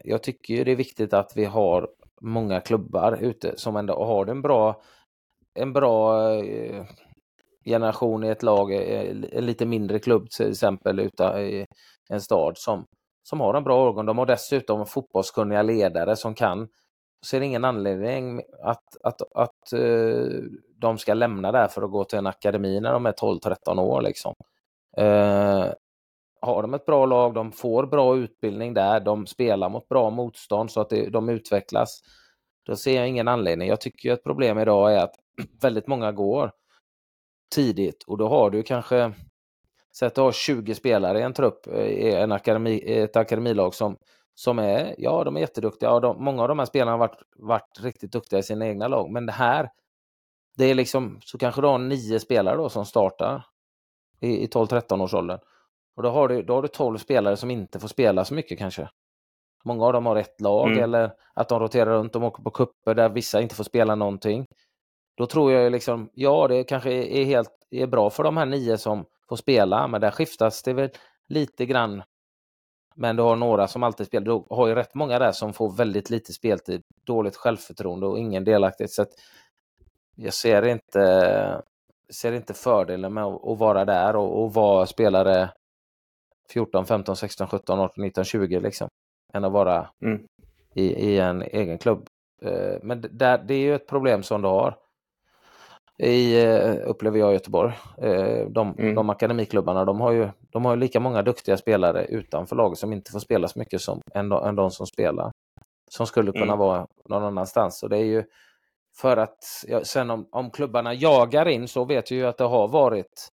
[0.05, 1.88] jag tycker ju det är viktigt att vi har
[2.21, 4.83] många klubbar ute som ändå har en bra,
[5.55, 6.85] en bra eh,
[7.66, 11.66] generation i ett lag, en lite mindre klubb till exempel ute eh, i
[12.09, 12.87] en stad som,
[13.22, 14.07] som har en bra årgång.
[14.07, 16.68] De har dessutom fotbollskunniga ledare som kan.
[17.26, 20.42] Ser ingen anledning att, att, att uh,
[20.76, 24.02] de ska lämna där för att gå till en akademi när de är 12-13 år.
[24.02, 24.35] Liksom.
[24.96, 25.66] Eh,
[26.40, 30.70] har de ett bra lag, de får bra utbildning där, de spelar mot bra motstånd
[30.70, 32.00] så att det, de utvecklas.
[32.66, 33.68] Då ser jag ingen anledning.
[33.68, 35.14] Jag tycker att problemet idag är att
[35.62, 36.50] väldigt många går
[37.54, 39.12] tidigt och då har du kanske
[39.90, 43.74] så att du har 20 spelare i en trupp eh, i en akademi, ett akademilag
[43.74, 43.96] som,
[44.35, 47.20] som är, ja de är jätteduktiga och de, många av de här spelarna har varit,
[47.37, 49.11] varit riktigt duktiga i sina egna lag.
[49.11, 49.70] Men det här,
[50.56, 53.46] det är liksom, så kanske du har nio spelare då som startar
[54.20, 55.38] i, i 12-13 års åldern.
[55.96, 58.59] Och då har, du, då har du 12 spelare som inte får spela så mycket
[58.59, 58.88] kanske.
[59.64, 60.85] Många av dem har ett lag mm.
[60.85, 64.46] eller att de roterar runt, de åker på kupper där vissa inte får spela någonting.
[65.16, 68.79] Då tror jag liksom, ja det kanske är, helt är bra för de här nio
[68.79, 70.90] som får spela, men där skiftas det väl
[71.29, 72.02] lite grann.
[72.94, 75.72] Men du har några som alltid spelar, du har ju rätt många där som får
[75.76, 78.90] väldigt lite speltid, dåligt självförtroende och ingen delaktighet.
[78.90, 79.07] Så
[80.14, 81.62] jag ser inte,
[82.11, 85.50] ser inte fördelen med att, vara där och, och vara spelare
[86.52, 88.88] 14, 15, 16, 17, 18, 19, 20 liksom.
[89.33, 90.26] Än att vara Mm.
[90.74, 92.09] i, i en egen klubb.
[92.42, 94.76] Eh, Men där, det är ju ett problem som du har.
[95.98, 97.72] I, eh, upplever jag i Göteborg.
[97.98, 98.94] Eh, De, Mm.
[98.94, 102.92] de akademiklubbarna de har, ju, de har ju lika många duktiga spelare utanför laget som
[102.92, 105.30] inte får spela så mycket som, än, de, än de som spelar.
[105.90, 106.59] Som skulle kunna Mm.
[106.59, 107.82] vara någon annanstans.
[107.82, 108.24] Och det är ju
[108.96, 109.44] för att
[109.82, 113.28] sen om, om klubbarna jagar in så vet vi ju att det har varit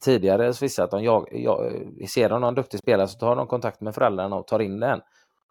[0.00, 1.72] tidigare så vissa att de jag, jag,
[2.10, 5.00] ser de någon duktig spelare så tar de kontakt med föräldrarna och tar in den.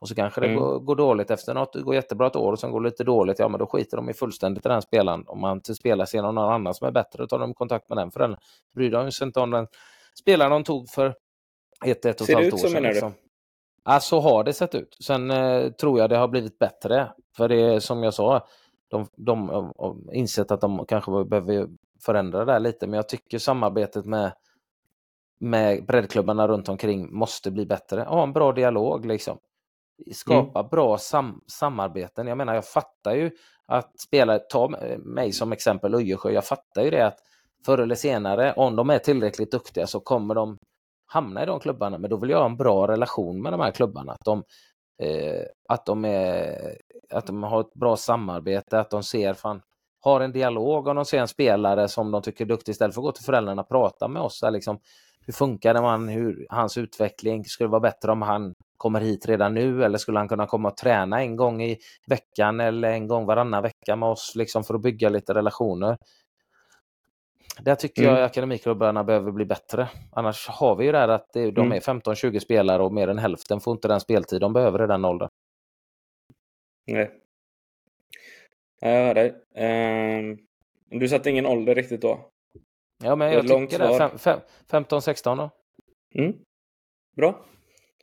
[0.02, 0.60] Och så kanske det Mm.
[0.60, 3.04] går, går dåligt efter något, det går jättebra ett år och sen går det lite
[3.04, 5.24] dåligt, ja men då skiter de i fullständigt i den spelaren.
[5.28, 7.98] Om man till spelar ser någon annan som är bättre, då tar de kontakt med
[7.98, 8.40] den föräldern.
[8.76, 9.68] Bryr de sig inte om den
[10.20, 11.16] spelaren de tog för
[11.86, 12.74] ett, ett och Ser ett det halvt ut år så, sedan.
[12.74, 12.94] menar du?
[12.94, 13.14] Liksom.
[13.86, 14.98] Ja, så har det sett ut.
[15.04, 17.12] Sen eh, tror jag det har blivit bättre.
[17.38, 18.48] För det är som jag sa,
[18.88, 21.68] de, de har insett att de kanske behöver
[22.06, 24.34] förändra det här lite, men jag tycker samarbetet med,
[25.40, 28.02] med breddklubbarna runt omkring måste bli bättre.
[28.02, 29.38] Ha en bra dialog liksom.
[30.06, 30.14] Mm.
[30.14, 32.28] Skapa bra sam samarbeten.
[32.28, 33.32] Jag menar, jag fattar ju
[33.68, 37.18] att spelare, ta eh, mig som exempel Öjersjö, jag fattar ju det att
[37.66, 40.58] förr eller senare, om de är tillräckligt duktiga så kommer de
[41.06, 41.98] hamna i de klubbarna.
[41.98, 44.12] Men då vill jag ha en bra relation med de här klubbarna.
[44.12, 44.44] Att de,
[45.04, 46.78] eh, att de, är,
[47.10, 49.62] att de har ett bra samarbete, att de ser fan,
[50.04, 53.02] har en dialog om de ser en spelare som de tycker är duktig istället för
[53.02, 54.44] att gå till föräldrarna och prata med oss.
[54.52, 54.80] Liksom,
[55.26, 57.46] hur funkar det man, hur, hans utveckling?
[57.46, 60.70] Skulle det vara bättre om han kommer hit redan nu eller skulle han kunna komma
[60.70, 64.74] och träna en gång i veckan eller en gång varannan vecka med oss liksom för
[64.74, 65.98] att bygga lite relationer?
[67.60, 68.16] Där tycker Mm.
[68.16, 69.90] jag akademiklubbarna behöver bli bättre.
[70.12, 71.72] Annars har vi ju det här att det, de Mm.
[71.72, 75.06] är 15-20 spelare och mer än hälften får inte den speltid de behöver i den
[75.06, 75.30] åldern.
[76.88, 77.12] Nej.
[78.80, 79.36] Ja, Jag hör dig.
[79.56, 80.38] Ehm,
[80.90, 82.30] du satte ingen ålder riktigt då?
[83.04, 83.88] Ja, men jag tycker det.
[83.88, 83.98] svar.
[84.10, 85.50] Fem- fem- 15-16 då?
[86.22, 86.34] Mm.
[87.16, 87.46] Bra.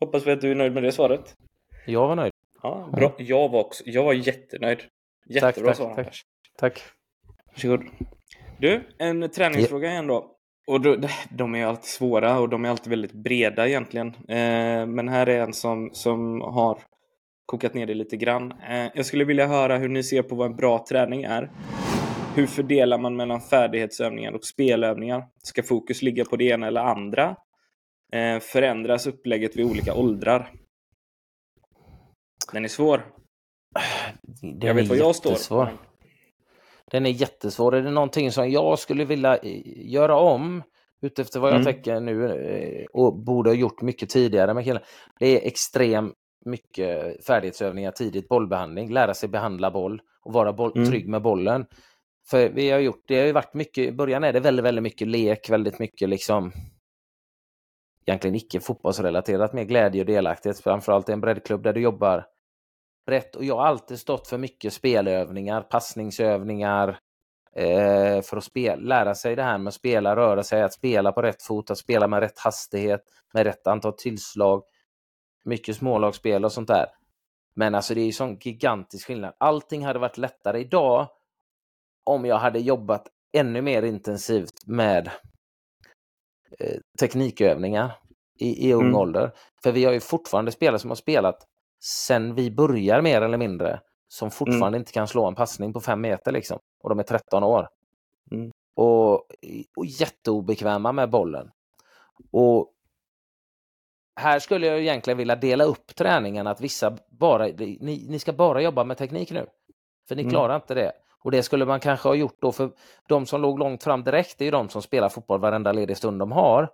[0.00, 1.34] Hoppas vi att du är nöjd med det svaret.
[1.86, 2.32] Jag var nöjd.
[2.62, 3.14] Ja, bra.
[3.18, 3.82] Jag var också.
[3.86, 4.78] Jag var jättenöjd.
[5.28, 5.98] Jättebra tack, svar, tack.
[5.98, 6.22] Anders.
[6.58, 6.82] Tack.
[7.52, 7.84] Varsågod.
[8.58, 10.34] Du, en träningsfråga igen då.
[10.66, 10.96] Och då,
[11.30, 14.08] de är alltid svåra och de är alltid väldigt breda egentligen.
[14.08, 16.78] Eh, men här är en som, som har
[17.46, 18.52] kokat ner det lite grann.
[18.52, 21.50] Eh, jag skulle vilja höra hur ni ser på vad en bra träning är.
[22.34, 25.24] Hur fördelar man mellan färdighetsövningar och spelövningar?
[25.42, 27.36] Ska fokus ligga på det ena eller andra?
[28.12, 30.52] Eh, förändras upplägget vid olika åldrar?
[32.52, 33.06] Den är svår.
[34.42, 35.68] Den jag vet var jag står.
[36.90, 37.74] Den är jättesvår.
[37.74, 40.62] Är det någonting som jag skulle vilja eh, göra om
[41.02, 41.72] utefter vad jag Mm.
[41.74, 44.82] tänker nu eh, och borde ha gjort mycket tidigare med killen.
[45.18, 50.88] Det är extremt mycket färdighetsövningar tidigt, bollbehandling, lära sig behandla boll och vara boll, Mm.
[50.90, 51.66] trygg med bollen.
[52.30, 54.82] För vi har gjort, det har ju varit mycket, i början är det väldigt, väldigt
[54.82, 56.52] mycket lek, väldigt mycket liksom
[58.08, 60.60] egentligen icke fotbollsrelaterat med glädje och delaktighet.
[60.60, 62.26] Framförallt i en breddklubb där du jobbar
[63.06, 63.36] brett.
[63.36, 66.98] Och jag har alltid stått för mycket spelövningar, passningsövningar,
[67.56, 71.12] eh, för att spela, lära sig det här med att spela, röra sig, att spela
[71.12, 73.00] på rätt fot, att spela med rätt hastighet,
[73.34, 74.62] med rätt antal tillslag,
[75.44, 76.86] mycket smålagsspel och sånt där.
[77.54, 79.34] Men alltså det är ju sån gigantisk skillnad.
[79.38, 81.08] Allting hade varit lättare idag
[82.04, 85.10] om jag hade jobbat ännu mer intensivt med
[86.58, 87.92] eh, teknikövningar
[88.38, 88.94] i, i ung Mm.
[88.94, 89.32] ålder.
[89.62, 91.46] För vi har ju fortfarande spelare som har spelat
[91.84, 96.00] sen vi börjar mer eller mindre, som fortfarande inte kan slå en passning på fem
[96.00, 96.58] meter liksom.
[96.82, 97.68] Och de är 13 år.
[98.30, 98.50] Mm.
[98.76, 99.14] Och,
[99.76, 101.50] och jätteobekväma med bollen.
[102.32, 102.72] Och
[104.20, 108.60] här skulle jag egentligen vilja dela upp träningen att vissa bara, ni, ni ska bara
[108.62, 109.46] jobba med teknik nu.
[110.08, 110.30] För ni Mm.
[110.30, 110.92] klarar inte det.
[111.24, 112.70] Och det skulle man kanske ha gjort då för
[113.08, 116.18] de som låg långt fram direkt, är ju de som spelar fotboll varenda ledig stund
[116.18, 116.70] de har.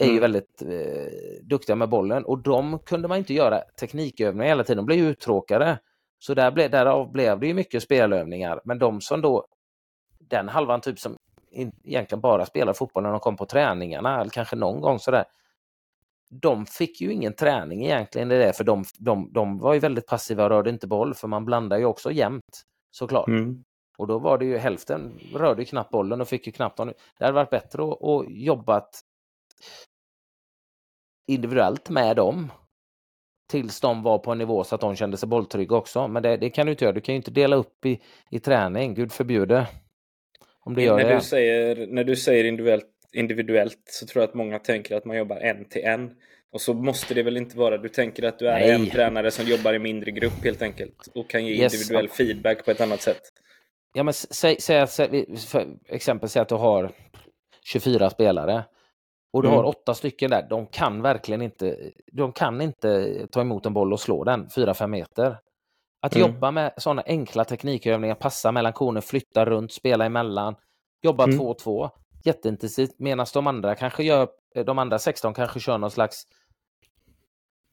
[0.00, 0.20] Är ju Mm.
[0.22, 4.86] väldigt eh, duktiga med bollen och de kunde man inte göra teknikövningar hela tiden, de
[4.86, 5.78] blev ju uttråkade.
[6.18, 8.60] Så där ble, därav blev det ju mycket spelövningar.
[8.64, 9.46] Men de som då,
[10.18, 11.16] den halvan typ som
[11.50, 15.24] in, egentligen bara spelar fotboll när de kom på träningarna, eller kanske någon gång sådär.
[16.30, 20.06] De fick ju ingen träning egentligen i det, för de, de, de var ju väldigt
[20.06, 23.28] passiva och rörde inte boll, för man blandar ju också jämt såklart.
[23.28, 23.64] Mm.
[23.98, 26.92] Och då var det ju hälften rörde knappt bollen och fick ju knappt någon.
[27.18, 29.00] Det hade varit bättre att, att jobbat
[31.26, 32.52] individuellt med dem.
[33.50, 36.08] Tills de var på en nivå så att de kände sig bolltrygga också.
[36.08, 36.92] Men det, det kan du inte göra.
[36.92, 38.94] Du kan ju inte dela upp i, i träning.
[38.94, 39.66] Gud förbjude.
[40.60, 41.14] Om du gör när, det.
[41.14, 45.16] du säger, när du säger individuellt, individuellt så tror jag att många tänker att man
[45.16, 46.10] jobbar en till en.
[46.52, 47.78] Och så måste det väl inte vara.
[47.78, 48.70] Du tänker att du är Nej.
[48.70, 51.08] en tränare som jobbar i mindre grupp helt enkelt.
[51.14, 51.74] Och kan ge Yes.
[51.74, 53.22] individuell feedback på ett annat sätt.
[53.92, 56.92] Ja, men säg, säg, säg, för exempel säg att du har
[57.64, 58.64] 24 spelare
[59.32, 59.56] och du Mm.
[59.56, 60.46] har åtta stycken där.
[60.50, 64.90] De kan verkligen inte, de kan inte ta emot en boll och slå den 4-5
[64.90, 65.38] meter.
[66.02, 66.28] Att Mm.
[66.30, 70.54] jobba med sådana enkla teknikövningar, passa mellan koner, flytta runt, spela emellan,
[71.02, 71.38] jobba Mm.
[71.38, 71.90] 2-2,
[72.24, 74.28] jätteintensivt, medan de andra kanske gör,
[74.66, 76.22] de andra 16 kanske kör någon slags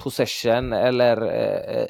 [0.04, 1.88] possession eller eh, eh,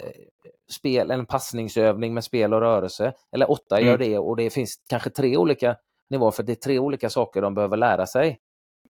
[0.71, 3.13] spel, en passningsövning med spel och rörelse.
[3.31, 4.09] Eller åtta gör Mm.
[4.11, 5.75] det och det finns kanske tre olika
[6.09, 8.37] nivåer för det är tre olika saker de behöver lära sig.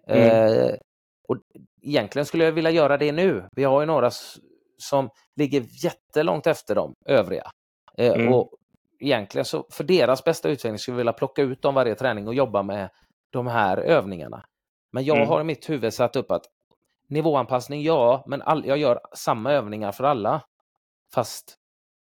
[0.07, 0.57] Mm.
[0.59, 0.75] Eh,
[1.29, 1.37] och
[1.83, 3.49] egentligen skulle jag vilja göra det nu.
[3.53, 4.11] Vi har ju några
[4.79, 7.51] som ligger jättelångt efter de övriga.
[7.99, 8.33] Eh, Mm.
[8.33, 8.51] Och
[9.01, 12.35] egentligen så för deras bästa utveckling skulle jag vilja plocka ut dem varje träning och
[12.35, 12.91] jobba med
[13.33, 14.45] de här övningarna.
[14.93, 15.29] Men jag Mm.
[15.29, 16.45] har i mitt huvud satt upp att
[17.09, 20.43] nivåanpassning, ja, men all, jag gör samma övningar för alla.
[21.15, 21.57] Fast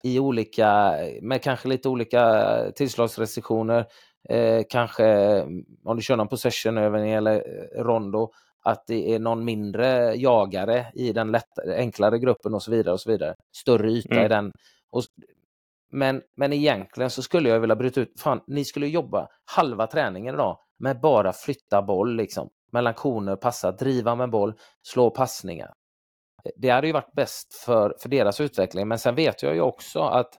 [0.05, 3.87] i olika, med kanske lite olika tillslagsrestriktioner.
[4.29, 5.41] Eh, kanske
[5.85, 8.33] om du kör någon possession-övning eller eh, rondo,
[8.65, 12.93] att det är någon mindre jagare i den lätt, enklare gruppen och så vidare.
[12.93, 13.35] och så vidare.
[13.57, 14.25] Större yta Mm.
[14.25, 14.53] i den.
[14.91, 15.03] Och,
[15.93, 20.35] men, men egentligen så skulle jag vilja bryta ut, fan, ni skulle jobba halva träningen
[20.35, 22.49] idag med bara flytta boll liksom.
[22.73, 25.73] Mellan koner, passa, driva med boll, slå passningar.
[26.57, 30.01] Det hade ju varit bäst för, för deras utveckling, men sen vet jag ju också
[30.01, 30.35] att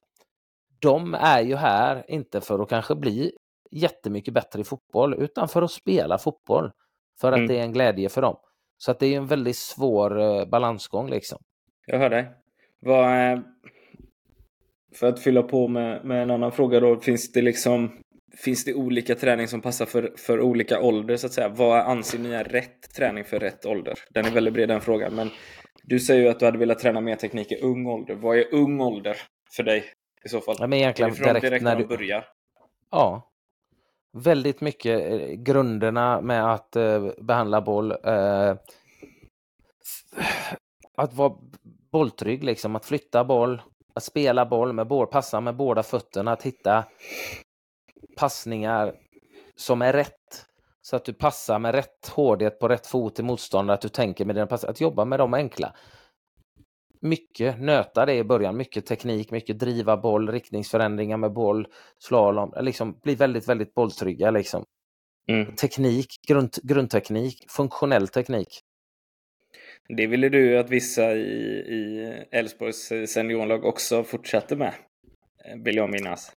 [0.79, 3.31] de är ju här inte för att kanske bli
[3.71, 6.71] jättemycket bättre i fotboll, utan för att spela fotboll.
[7.21, 7.47] För att Mm.
[7.47, 8.37] det är en glädje för dem.
[8.77, 11.39] Så att det är en väldigt svår eh, balansgång liksom.
[11.85, 12.29] Jag hör dig.
[12.79, 13.39] Vad, eh,
[14.95, 16.99] för att fylla på med, med en annan fråga då.
[16.99, 17.91] Finns det liksom
[18.43, 21.50] Finns det olika träning som passar för, för olika ålder så att säga?
[21.50, 24.00] Vad anser ni är rätt träning för rätt ålder?
[24.10, 25.15] Den är väldigt bred den frågan.
[25.15, 25.30] Men
[25.84, 28.15] du säger ju att du hade velat träna mer teknik i ung ålder.
[28.15, 29.17] Vad är ung ålder
[29.56, 29.84] för dig
[30.26, 30.56] i så fall?
[30.60, 31.88] Ja, men egentligen direkt, direkt när när du...
[31.88, 32.26] börjar?
[32.91, 33.32] Ja.
[34.17, 37.91] Väldigt mycket eh, grunderna med att eh, behandla boll.
[37.91, 38.56] Eh,
[40.95, 41.34] att vara
[41.91, 43.62] bolltrygg, liksom, att flytta boll,
[43.95, 46.86] att spela boll med boll, passa med båda fötterna, att hitta
[48.17, 48.95] passningar
[49.56, 50.45] som är rätt.
[50.82, 54.25] Så att du passar med rätt hårdhet på rätt fot till motståndare, att du tänker
[54.25, 54.63] med dina pass.
[54.63, 55.75] Att jobba med de enkla.
[57.01, 61.67] Mycket nöta det i början, mycket teknik, mycket driva boll, riktningsförändringar med boll,
[61.99, 64.65] slalom, liksom bli väldigt, väldigt bolltrygga liksom.
[65.30, 65.56] Mm.
[65.56, 68.60] Teknik, grund, grundteknik, funktionell teknik.
[69.97, 71.21] Det ville du att vissa i
[71.58, 74.73] i Elfsborgs seniorlag också fortsatte med.
[75.45, 76.32] eh, Vill jag minnas.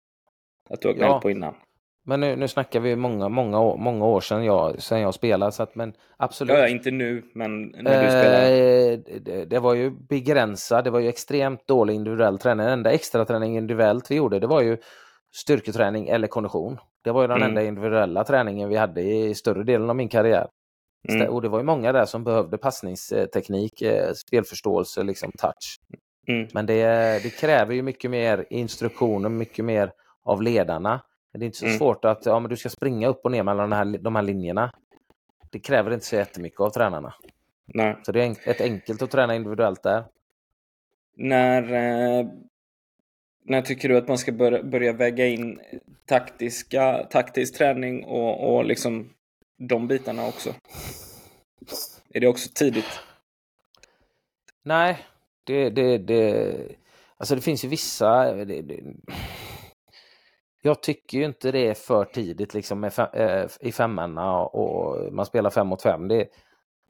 [0.70, 1.22] Att du har gnällt Ja.
[1.22, 1.56] på innan.
[2.10, 5.64] Men nu, nu snackar vi många, många, många år sedan jag, sedan jag spelade, så
[5.64, 6.58] att, men absolut.
[6.58, 8.44] Ja, inte nu, men när du spelar.
[8.44, 12.66] Eh, det, det var ju begränsat, det var ju extremt dålig individuell träning.
[12.66, 14.78] Den enda extra träning individuellt vi gjorde, det var ju
[15.36, 16.78] styrketräning eller kondition.
[17.04, 17.50] Det var ju den Mm.
[17.50, 20.48] enda individuella träningen vi hade i större delen av min karriär.
[21.10, 21.30] Mm.
[21.30, 25.80] Och det var ju många där som behövde passningsteknik, eh, spelförståelse, liksom touch.
[26.28, 26.48] Mm.
[26.54, 26.84] Men det,
[27.24, 29.92] det kräver ju mycket mer instruktioner, mycket mer
[30.26, 31.02] av ledarna.
[31.34, 31.78] Det är inte så Mm.
[31.78, 34.24] svårt att ja, men du ska springa upp och ner mellan de här, de här
[34.24, 34.72] linjerna.
[35.50, 37.14] Det kräver inte så jättemycket av tränarna.
[37.66, 37.98] Nej.
[38.04, 40.04] Så det är ett enkelt att träna individuellt där.
[41.16, 42.26] När, eh,
[43.44, 45.60] när tycker du att man ska börja, börja väga in
[46.06, 49.10] taktiska, taktisk träning och, och liksom
[49.58, 50.54] de bitarna också?
[52.14, 53.00] Är det också tidigt?
[54.64, 54.98] Nej,
[55.44, 56.56] det, det, det,
[57.18, 58.34] alltså det finns ju vissa...
[58.34, 58.80] Det, det,
[60.62, 64.38] jag tycker ju inte det är för tidigt liksom med fem, äh, eh, i femmorna
[64.38, 66.08] och man spelar fem mot fem.
[66.08, 66.28] Det,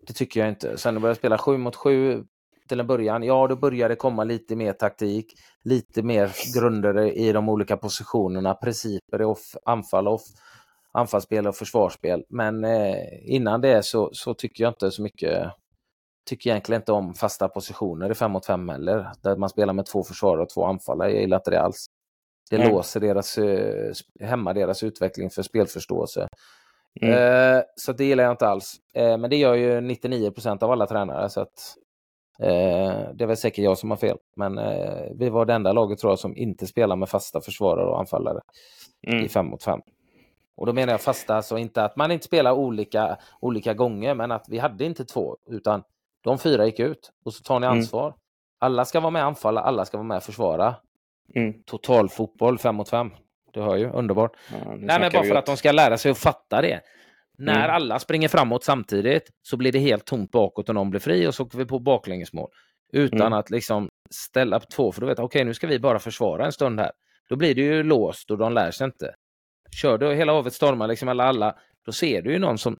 [0.07, 0.77] det tycker jag inte.
[0.77, 2.23] Sen när jag började spela sju mot sju
[2.69, 7.31] till en början, ja då började det komma lite mer taktik, lite mer grunder i
[7.31, 10.21] de olika positionerna, principer i off, anfall, off,
[10.91, 12.23] anfallsspel och försvarsspel.
[12.29, 15.51] Men eh, innan det så, så tycker jag inte så mycket
[16.25, 19.11] tycker egentligen inte om fasta positioner i fem mot fem heller.
[19.23, 21.11] Där man spelar med två försvarare och två anfallare.
[21.11, 21.87] Jag gillar inte det alls.
[22.49, 22.71] Det Nej.
[22.71, 26.27] låser deras, eh, hämmar deras utveckling för spelförståelse.
[27.01, 27.13] Mm.
[27.57, 28.75] Eh, så det gillar jag inte alls.
[28.93, 31.29] Eh, men det gör ju 99% av alla tränare.
[31.29, 31.75] Så att,
[32.39, 34.17] eh, det är väl säkert jag som har fel.
[34.35, 37.85] Men eh, vi var det enda laget tror jag som inte spelar med fasta försvarare
[37.89, 38.39] och anfallare
[39.07, 39.25] Mm.
[39.25, 39.81] i 5 mot 5.
[40.57, 44.31] Och då menar jag fasta, alltså inte att man inte spelar olika, olika gånger, men
[44.31, 45.83] att vi hade inte två, utan
[46.23, 47.77] de fyra gick ut och så tar ni Mm.
[47.79, 48.13] ansvar.
[48.59, 50.75] Alla ska vara med och anfalla, alla ska vara med och försvara.
[51.35, 51.63] Mm.
[51.65, 53.11] Total fotboll 5 mot 5.
[53.53, 54.31] Du hör ju, underbart.
[54.51, 56.81] Ja, Nej, men bara för att de ska lära sig att fatta det.
[57.37, 57.75] När Mm.
[57.75, 61.35] alla springer framåt samtidigt så blir det helt tomt bakåt och någon blir fri och
[61.35, 62.49] så åker vi på baklängesmål.
[62.93, 63.33] Utan Mm.
[63.33, 66.51] att liksom ställa upp två, för då vet okej nu ska vi bara försvara en
[66.51, 66.91] stund här.
[67.29, 69.13] Då blir det ju låst och de lär sig inte.
[69.81, 71.55] kör du hela havet stormar, liksom alla, alla,
[71.85, 72.77] då ser du ju någon som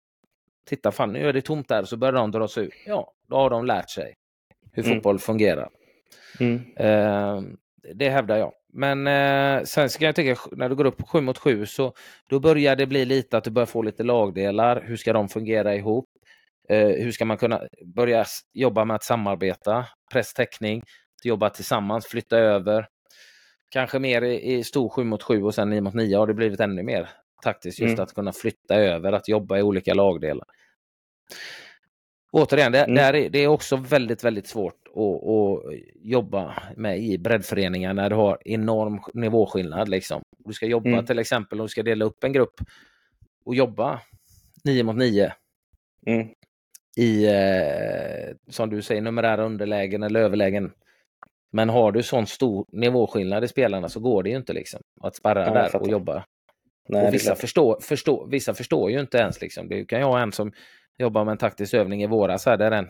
[0.69, 2.71] tittar, fan nu är det tomt där, så börjar de dra sig ur.
[2.85, 4.13] Ja, då har de lärt sig
[4.71, 4.95] hur Mm.
[4.95, 5.69] fotboll fungerar.
[6.39, 6.61] Mm.
[6.75, 7.41] Eh,
[7.95, 8.51] det hävdar jag.
[8.73, 11.93] Men eh, sen ska jag tänka, när du går upp 7 mot 7 så
[12.29, 14.83] då börjar det bli lite att du börjar få lite lagdelar.
[14.87, 16.05] Hur ska de fungera ihop?
[16.69, 17.61] Eh, hur ska man kunna
[17.95, 19.85] börja jobba med att samarbeta?
[20.11, 20.79] Presstäckning,
[21.19, 22.87] att jobba tillsammans, flytta över.
[23.69, 26.33] Kanske mer i, i stor 7 mot 7 och sen 9 mot 9 har det
[26.33, 27.09] blivit ännu mer
[27.43, 28.03] taktiskt just Mm.
[28.03, 30.45] att kunna flytta över, att jobba i olika lagdelar.
[32.31, 32.95] Återigen, det, Mm.
[32.95, 38.09] det, är, det är också väldigt, väldigt svårt att, att jobba med i breddföreningar när
[38.09, 39.89] du har enorm nivåskillnad.
[39.89, 40.21] Liksom.
[40.45, 41.05] Du ska jobba Mm.
[41.05, 42.53] till exempel, om du ska dela upp en grupp
[43.45, 44.01] och jobba
[44.65, 45.33] 9 mot 9
[46.07, 46.27] Mm.
[46.97, 50.71] i, eh, som du säger, numerära underlägen eller överlägen.
[51.51, 55.15] Men har du sån stor nivåskillnad i spelarna så går det ju inte liksom att
[55.15, 56.25] sparra Ja, där och jobba.
[56.89, 59.41] Nej, och vissa förstår, förstår, vissa förstår ju inte ens.
[59.41, 59.69] Liksom.
[59.69, 60.51] Du kan ju ha en som
[60.99, 62.45] jobbar med en taktisk övning i våras.
[62.45, 62.87] Här, där en,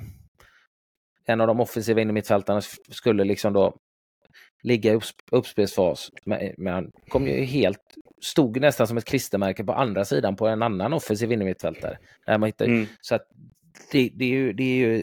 [1.25, 3.77] en av de offensiva innermittfältarna skulle liksom då
[4.63, 6.09] ligga i upps- uppspelsfas.
[6.25, 7.81] Men, men han kom ju helt,
[8.21, 11.97] stod nästan som ett klistermärke på andra sidan på en annan offensiv innermittfältare.
[12.25, 12.85] Där man hittar, Mm.
[13.01, 13.25] Så att
[13.91, 15.01] det, det, är ju, det, är ju,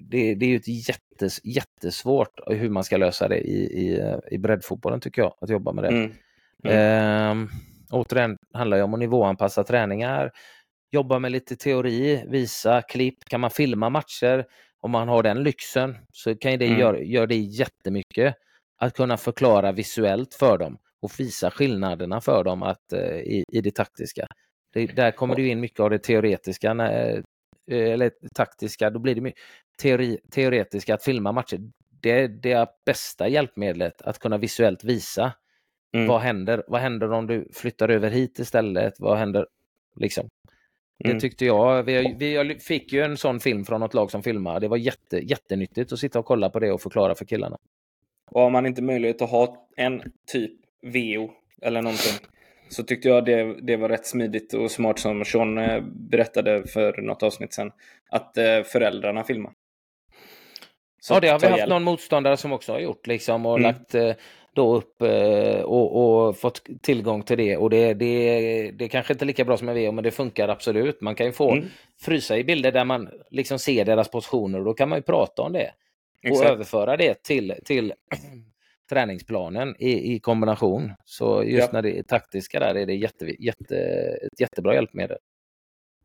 [0.00, 4.38] det, det är ju ett jättes, jättesvårt hur man ska lösa det i, i, i
[4.38, 5.88] breddfotbollen tycker jag, att jobba med det.
[5.88, 6.12] Mm.
[6.64, 7.48] Ehm,
[7.90, 10.30] återigen handlar det om att nivåanpassa träningar,
[10.92, 13.24] jobba med lite teori, visa klipp.
[13.24, 14.44] Kan man filma matcher,
[14.80, 16.78] om man har den lyxen, så kan det Mm.
[16.80, 18.34] göra gör det jättemycket.
[18.78, 23.60] Att kunna förklara visuellt för dem och visa skillnaderna för dem att, eh, i, i
[23.60, 24.26] det taktiska.
[24.72, 27.22] Det, där kommer det in mycket av det teoretiska, när,
[27.70, 29.40] eh, eller taktiska, då blir det mycket
[29.82, 31.58] teori, teoretiska att filma matcher.
[32.02, 35.32] Det är det bästa hjälpmedlet, att kunna visuellt visa
[35.94, 36.08] Mm.
[36.08, 36.62] vad händer?
[36.68, 38.94] Vad händer om du flyttar över hit istället?
[38.98, 39.46] Vad händer?
[40.00, 40.28] Liksom.
[40.98, 41.20] Det Mm.
[41.20, 41.82] tyckte jag.
[41.82, 44.60] Vi, vi fick ju en sån film från något lag som filmade.
[44.60, 47.58] Det var jätte, jättenyttigt att sitta och kolla på det och förklara för killarna.
[48.30, 51.30] Och har man inte möjlighet att ha en typ VO
[51.62, 52.12] eller någonting
[52.68, 57.02] så tyckte jag det, det var rätt smidigt och smart som Sean eh, berättade för
[57.02, 57.72] något avsnitt sedan.
[58.10, 59.52] Att eh, föräldrarna filmar.
[61.00, 61.70] Så ja, det har vi haft hjälp.
[61.70, 63.62] någon motståndare som också har gjort liksom och Mm.
[63.62, 64.12] lagt eh,
[64.56, 67.56] då upp eh, och, och fått tillgång till det.
[67.56, 70.48] Och det, det, det kanske inte är lika bra som en VO, men det funkar
[70.48, 71.00] absolut.
[71.00, 71.64] Man kan ju få Mm.
[72.00, 75.42] frysa i bilder där man liksom ser deras positioner och då kan man ju prata
[75.42, 75.72] om det.
[76.24, 76.50] och Exakt.
[76.50, 77.92] överföra det till, till
[78.90, 80.92] träningsplanen i, i kombination.
[81.04, 81.72] Så just Ja.
[81.72, 83.76] när det är taktiska där är det jätte, jätte,
[84.32, 85.18] ett jättebra hjälpmedel.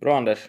[0.02, 0.39] Bra Anders.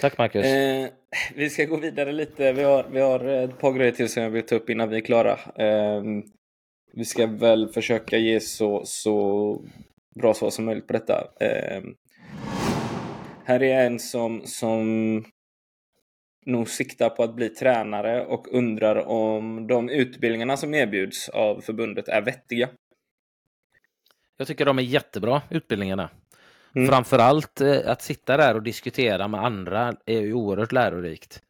[0.00, 0.46] Tack Marcus.
[0.46, 0.86] Eh,
[1.34, 2.52] vi ska gå vidare lite.
[2.52, 4.96] Vi har, vi har ett par grejer till som jag vill ta upp innan vi
[4.96, 5.32] är klara.
[5.56, 6.02] Eh,
[6.92, 9.64] vi ska väl försöka ge så, så
[10.14, 11.28] bra svar som möjligt på detta.
[11.40, 11.82] Eh,
[13.44, 15.24] här är en som, som
[16.46, 22.08] nog siktar på att bli tränare och undrar om de utbildningarna som erbjuds av förbundet
[22.08, 22.68] är vettiga.
[24.36, 26.10] Jag tycker de är jättebra, utbildningarna.
[26.74, 26.88] Mm.
[26.88, 31.42] Framförallt eh, att sitta där och diskutera med andra är ju oerhört lärorikt.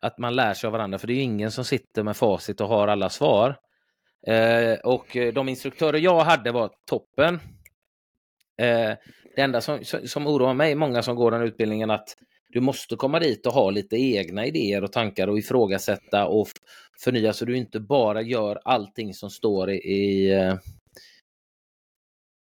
[0.00, 2.60] Att man lär sig av varandra, för det är ju ingen som sitter med facit
[2.60, 3.56] och har alla svar.
[4.26, 7.34] Eh, och eh, de instruktörer jag hade var toppen.
[8.58, 8.92] Eh,
[9.36, 12.16] det enda som, som oroar mig, många som går den utbildningen, att
[12.48, 16.48] du måste komma dit och ha lite egna idéer och tankar och ifrågasätta och
[17.00, 20.54] förnya så du inte bara gör allting som står i, i, eh,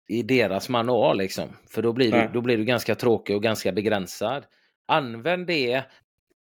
[0.08, 1.18] i deras manual.
[1.18, 1.50] Liksom.
[1.70, 4.44] För då blir, du, då blir du ganska tråkig och ganska begränsad.
[4.86, 5.84] Använd det,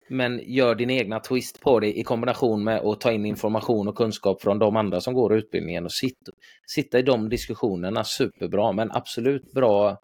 [0.09, 3.97] men gör din egna twist på det i kombination med att ta in information och
[3.97, 6.19] kunskap från de andra som går utbildningen och sitt,
[6.67, 8.05] sitta i de diskussionerna.
[8.05, 9.97] Superbra, men absolut bra,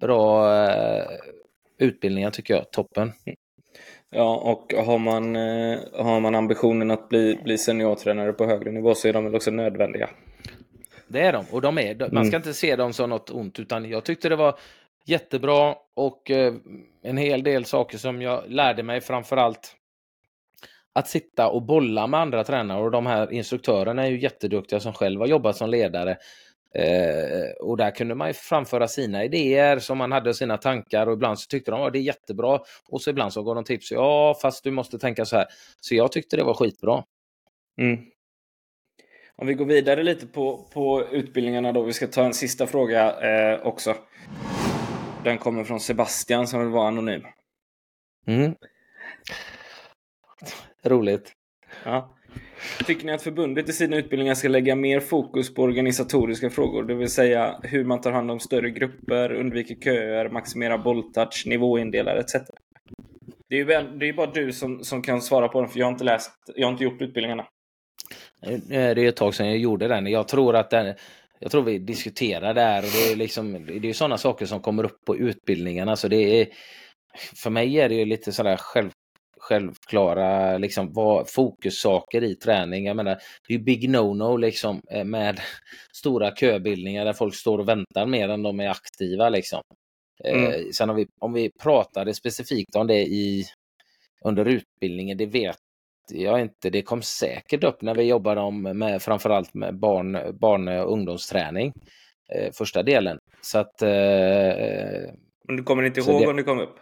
[0.00, 1.04] bra eh,
[1.78, 2.70] utbildningar tycker jag.
[2.70, 3.12] Toppen.
[4.10, 8.94] Ja, och har man, eh, har man ambitionen att bli, bli seniortränare på högre nivå
[8.94, 10.10] så är de väl också nödvändiga.
[11.08, 11.44] Det är de.
[11.50, 12.34] Och de är, man ska Mm.
[12.34, 14.58] inte se dem som något ont, utan jag tyckte det var
[15.10, 16.54] jättebra och eh,
[17.02, 19.76] en hel del saker som jag lärde mig framförallt
[20.92, 24.92] att sitta och bolla med andra tränare och de här instruktörerna är ju jätteduktiga som
[24.92, 26.16] själva jobbat som ledare.
[26.74, 31.12] Eh, och där kunde man ju framföra sina idéer som man hade sina tankar och
[31.12, 33.92] ibland så tyckte de att det är jättebra och så ibland så gav de tips.
[33.92, 35.46] Ja, fast du måste tänka så här.
[35.80, 37.04] Så jag tyckte det var skitbra.
[37.80, 37.98] Mm.
[39.36, 41.82] Om vi går vidare lite på, på utbildningarna då.
[41.82, 43.94] Vi ska ta en sista fråga eh, också.
[45.24, 47.22] Den kommer från Sebastian som vill vara anonym.
[48.26, 48.54] Mm.
[50.84, 51.32] Roligt.
[51.84, 52.16] Ja.
[52.86, 56.94] Tycker ni att förbundet i sina utbildningar ska lägga mer fokus på organisatoriska frågor, det
[56.94, 62.32] vill säga hur man tar hand om större grupper, undviker köer, maximerar bolltouch, nivåindelar etc?
[63.48, 65.78] Det är ju väl, det är bara du som, som kan svara på den, för
[65.78, 67.46] jag har inte läst, jag har inte gjort utbildningarna.
[68.68, 70.06] Det är ett tag sedan jag gjorde den.
[70.06, 70.94] Jag tror att den,
[71.42, 74.84] jag tror vi diskuterar där och det är liksom, det är sådana saker som kommer
[74.84, 75.96] upp på utbildningarna.
[75.96, 76.48] Så det är,
[77.34, 78.90] för mig är det ju lite sådär själv,
[79.38, 82.86] självklara liksom, vad, fokussaker i träning.
[82.86, 83.14] Jag menar,
[83.48, 85.40] det är ju big no-no liksom eh, med
[85.96, 89.28] stora köbildningar där folk står och väntar mer än de är aktiva.
[89.28, 89.62] Liksom.
[90.24, 90.52] Eh, mm.
[90.52, 93.44] Eh, sen om vi, om vi pratade specifikt om det i,
[94.24, 95.58] under utbildningen, det vet
[96.12, 96.70] jag inte.
[96.70, 101.72] Det kom säkert upp när vi jobbade om med framförallt med barn, barn och ungdomsträning.
[102.34, 103.18] Eh, första delen.
[103.40, 103.82] Så att...
[103.82, 103.88] Eh,
[105.48, 106.76] men du kommer inte ihåg det, om det kom upp?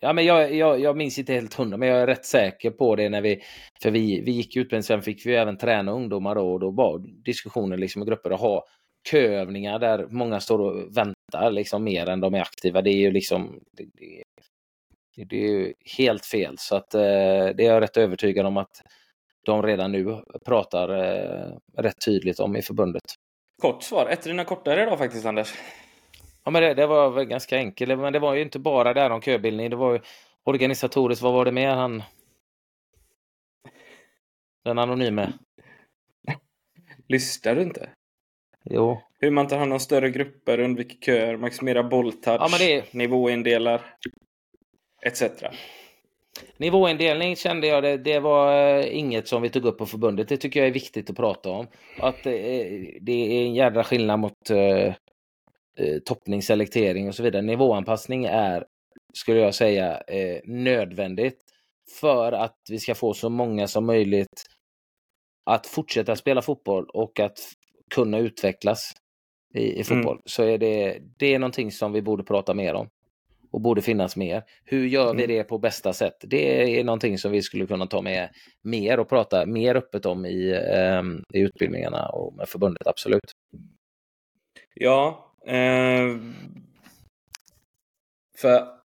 [0.00, 2.96] Ja, men jag, jag, jag minns inte helt hundra, men jag är rätt säker på
[2.96, 3.42] det när vi...
[3.82, 6.70] För vi, vi gick ut, men sen fick vi även träna ungdomar då och då
[6.70, 8.64] var diskussioner liksom i grupper att ha
[9.10, 12.82] köövningar där många står och väntar liksom mer än de är aktiva.
[12.82, 13.60] Det är ju liksom...
[13.72, 14.22] Det, det,
[15.24, 16.54] det är ju helt fel.
[16.58, 18.82] Så att eh, det är jag rätt övertygad om att
[19.44, 23.02] de redan nu pratar eh, rätt tydligt om i förbundet.
[23.62, 24.06] Kort svar.
[24.06, 25.54] Ett av dina kortare idag faktiskt, Anders.
[26.44, 27.98] Ja, men det, det, var väl ganska enkelt.
[27.98, 29.70] Men det var ju inte bara där om köbildning.
[29.70, 30.00] Det var ju
[30.44, 31.22] organisatoriskt.
[31.22, 32.02] Vad var det mer han...
[34.64, 35.32] Den anonyme.
[37.08, 37.90] Lyssnar du inte?
[38.64, 39.02] Jo.
[39.20, 42.94] Hur man tar hand om större grupper, undviker köer, maximerar bolltouch, ja, det...
[42.94, 43.80] nivåindelar
[45.02, 45.22] etc.
[46.56, 50.28] Nivåindelning kände jag det, det var eh, inget som vi tog upp på förbundet.
[50.28, 51.66] Det tycker jag är viktigt att prata om.
[51.98, 52.24] Att
[53.00, 54.92] det är en jädra skillnad mot uh,
[56.04, 57.42] toppning, selektering och så vidare.
[57.42, 58.64] Nivåanpassning är,
[59.14, 61.38] skulle jag säga, uh, nödvändigt
[62.00, 64.42] för att vi ska få så många som möjligt
[65.44, 67.38] att fortsätta spela fotboll och att
[67.94, 68.92] kunna utvecklas
[69.54, 70.16] i, i fotboll.
[70.16, 70.22] Mm.
[70.24, 72.88] Så är det, det är någonting som vi borde prata mer om
[73.50, 74.42] och borde finnas mer.
[74.64, 75.36] Hur gör vi mm.
[75.36, 76.16] det på bästa sätt?
[76.20, 78.28] Det är någonting som vi skulle kunna ta med
[78.62, 81.02] mer och prata mer öppet om i, eh,
[81.38, 83.32] i utbildningarna och med förbundet, absolut.
[84.74, 86.16] Ja, eh,
[88.40, 88.78] för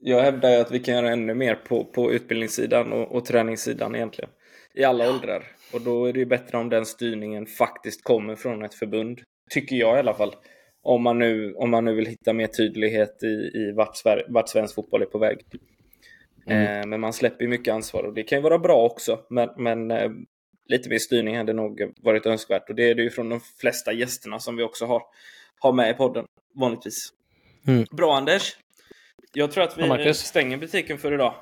[0.00, 3.94] jag hävdar ju att vi kan göra ännu mer på, på utbildningssidan och, och träningssidan
[3.94, 4.30] egentligen.
[4.74, 5.44] I alla åldrar.
[5.72, 9.20] Och då är det ju bättre om den styrningen faktiskt kommer från ett förbund.
[9.50, 10.34] Tycker jag i alla fall.
[10.82, 14.48] Om man nu, om man nu vill hitta mer tydlighet i, i vart, Sver vart
[14.48, 15.38] svensk fotboll är på väg.
[16.46, 16.80] Mm.
[16.80, 19.20] Eh, men man släpper mycket ansvar och det kan ju vara bra också.
[19.30, 20.10] Men, men eh,
[20.66, 22.68] lite mer styrning hade nog varit önskvärt.
[22.68, 25.02] Och det är det ju från de flesta gästerna som vi också har,
[25.58, 26.24] har med i podden,
[26.54, 27.12] vanligtvis.
[27.66, 27.86] Mm.
[27.90, 28.56] Bra Anders!
[29.34, 31.34] Jag tror att vi ja, stänger butiken för idag.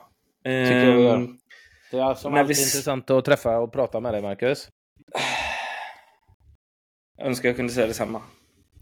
[0.45, 1.17] Tycker jag vi gör.
[1.17, 1.39] Ehm,
[1.91, 2.63] det är som alltid vi...
[2.63, 4.69] intressant att träffa och prata med dig, Marcus.
[7.17, 8.23] Jag önskar jag kunde säga detsamma.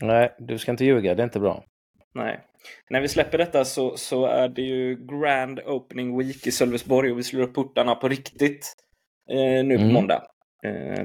[0.00, 1.14] Nej, du ska inte ljuga.
[1.14, 1.64] Det är inte bra.
[2.14, 2.40] Nej.
[2.90, 7.18] När vi släpper detta så, så är det ju Grand Opening Week i Sölvesborg och
[7.18, 8.74] vi slår upp portarna på riktigt
[9.30, 9.94] eh, nu på mm.
[9.94, 10.22] måndag.
[10.64, 11.04] Eh,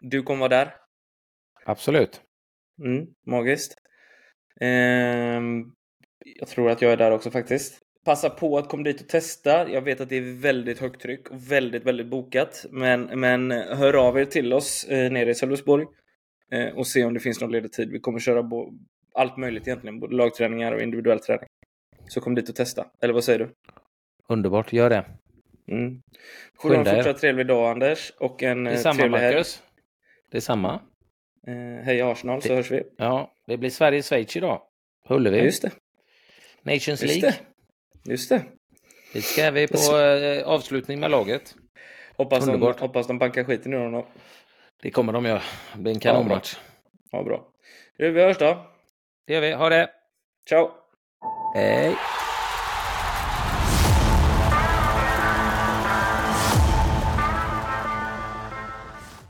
[0.00, 0.74] du kommer vara där?
[1.64, 2.20] Absolut.
[2.84, 3.74] Mm, magiskt.
[4.60, 5.40] Eh,
[6.38, 7.78] jag tror att jag är där också faktiskt.
[8.04, 9.70] Passa på att komma dit och testa.
[9.70, 12.66] Jag vet att det är väldigt högt tryck och väldigt, väldigt bokat.
[12.70, 15.86] Men, men hör av er till oss eh, nere i Sölvesborg
[16.52, 17.90] eh, och se om det finns någon ledig tid.
[17.90, 18.50] Vi kommer köra
[19.14, 21.48] allt möjligt egentligen, både lagträningar och individuell träning.
[22.08, 22.86] Så kom dit och testa.
[23.00, 23.50] Eller vad säger du?
[24.28, 25.04] Underbart, gör det.
[25.70, 26.02] Mm.
[26.60, 29.56] Får du en fortsatt trevlig dag Anders och en det är samma, trevlig Marcus.
[29.56, 29.66] helg.
[30.30, 30.80] Det är samma.
[31.46, 32.82] Eh, hej Arsenal, det, så hörs vi.
[32.96, 34.62] Ja, det blir Sverige-Schweiz idag.
[35.08, 35.38] Ullevi.
[35.38, 35.70] Ja, just det.
[36.62, 37.30] Nations just League.
[38.02, 38.10] Det.
[38.10, 38.42] Just det.
[39.12, 41.54] Det ska vi på eh, avslutning med laget.
[42.16, 44.04] Hoppas de, hoppas de bankar skiten ur honom.
[44.82, 45.42] Det kommer de göra.
[45.72, 46.56] Det blir en kanonmatch.
[47.10, 47.44] Ja, bra.
[47.96, 48.12] Ja, bra.
[48.12, 48.66] vi hörs då.
[49.26, 49.52] Det gör vi.
[49.52, 49.90] Ha det!
[50.48, 50.70] Ciao!
[51.54, 51.96] Hej!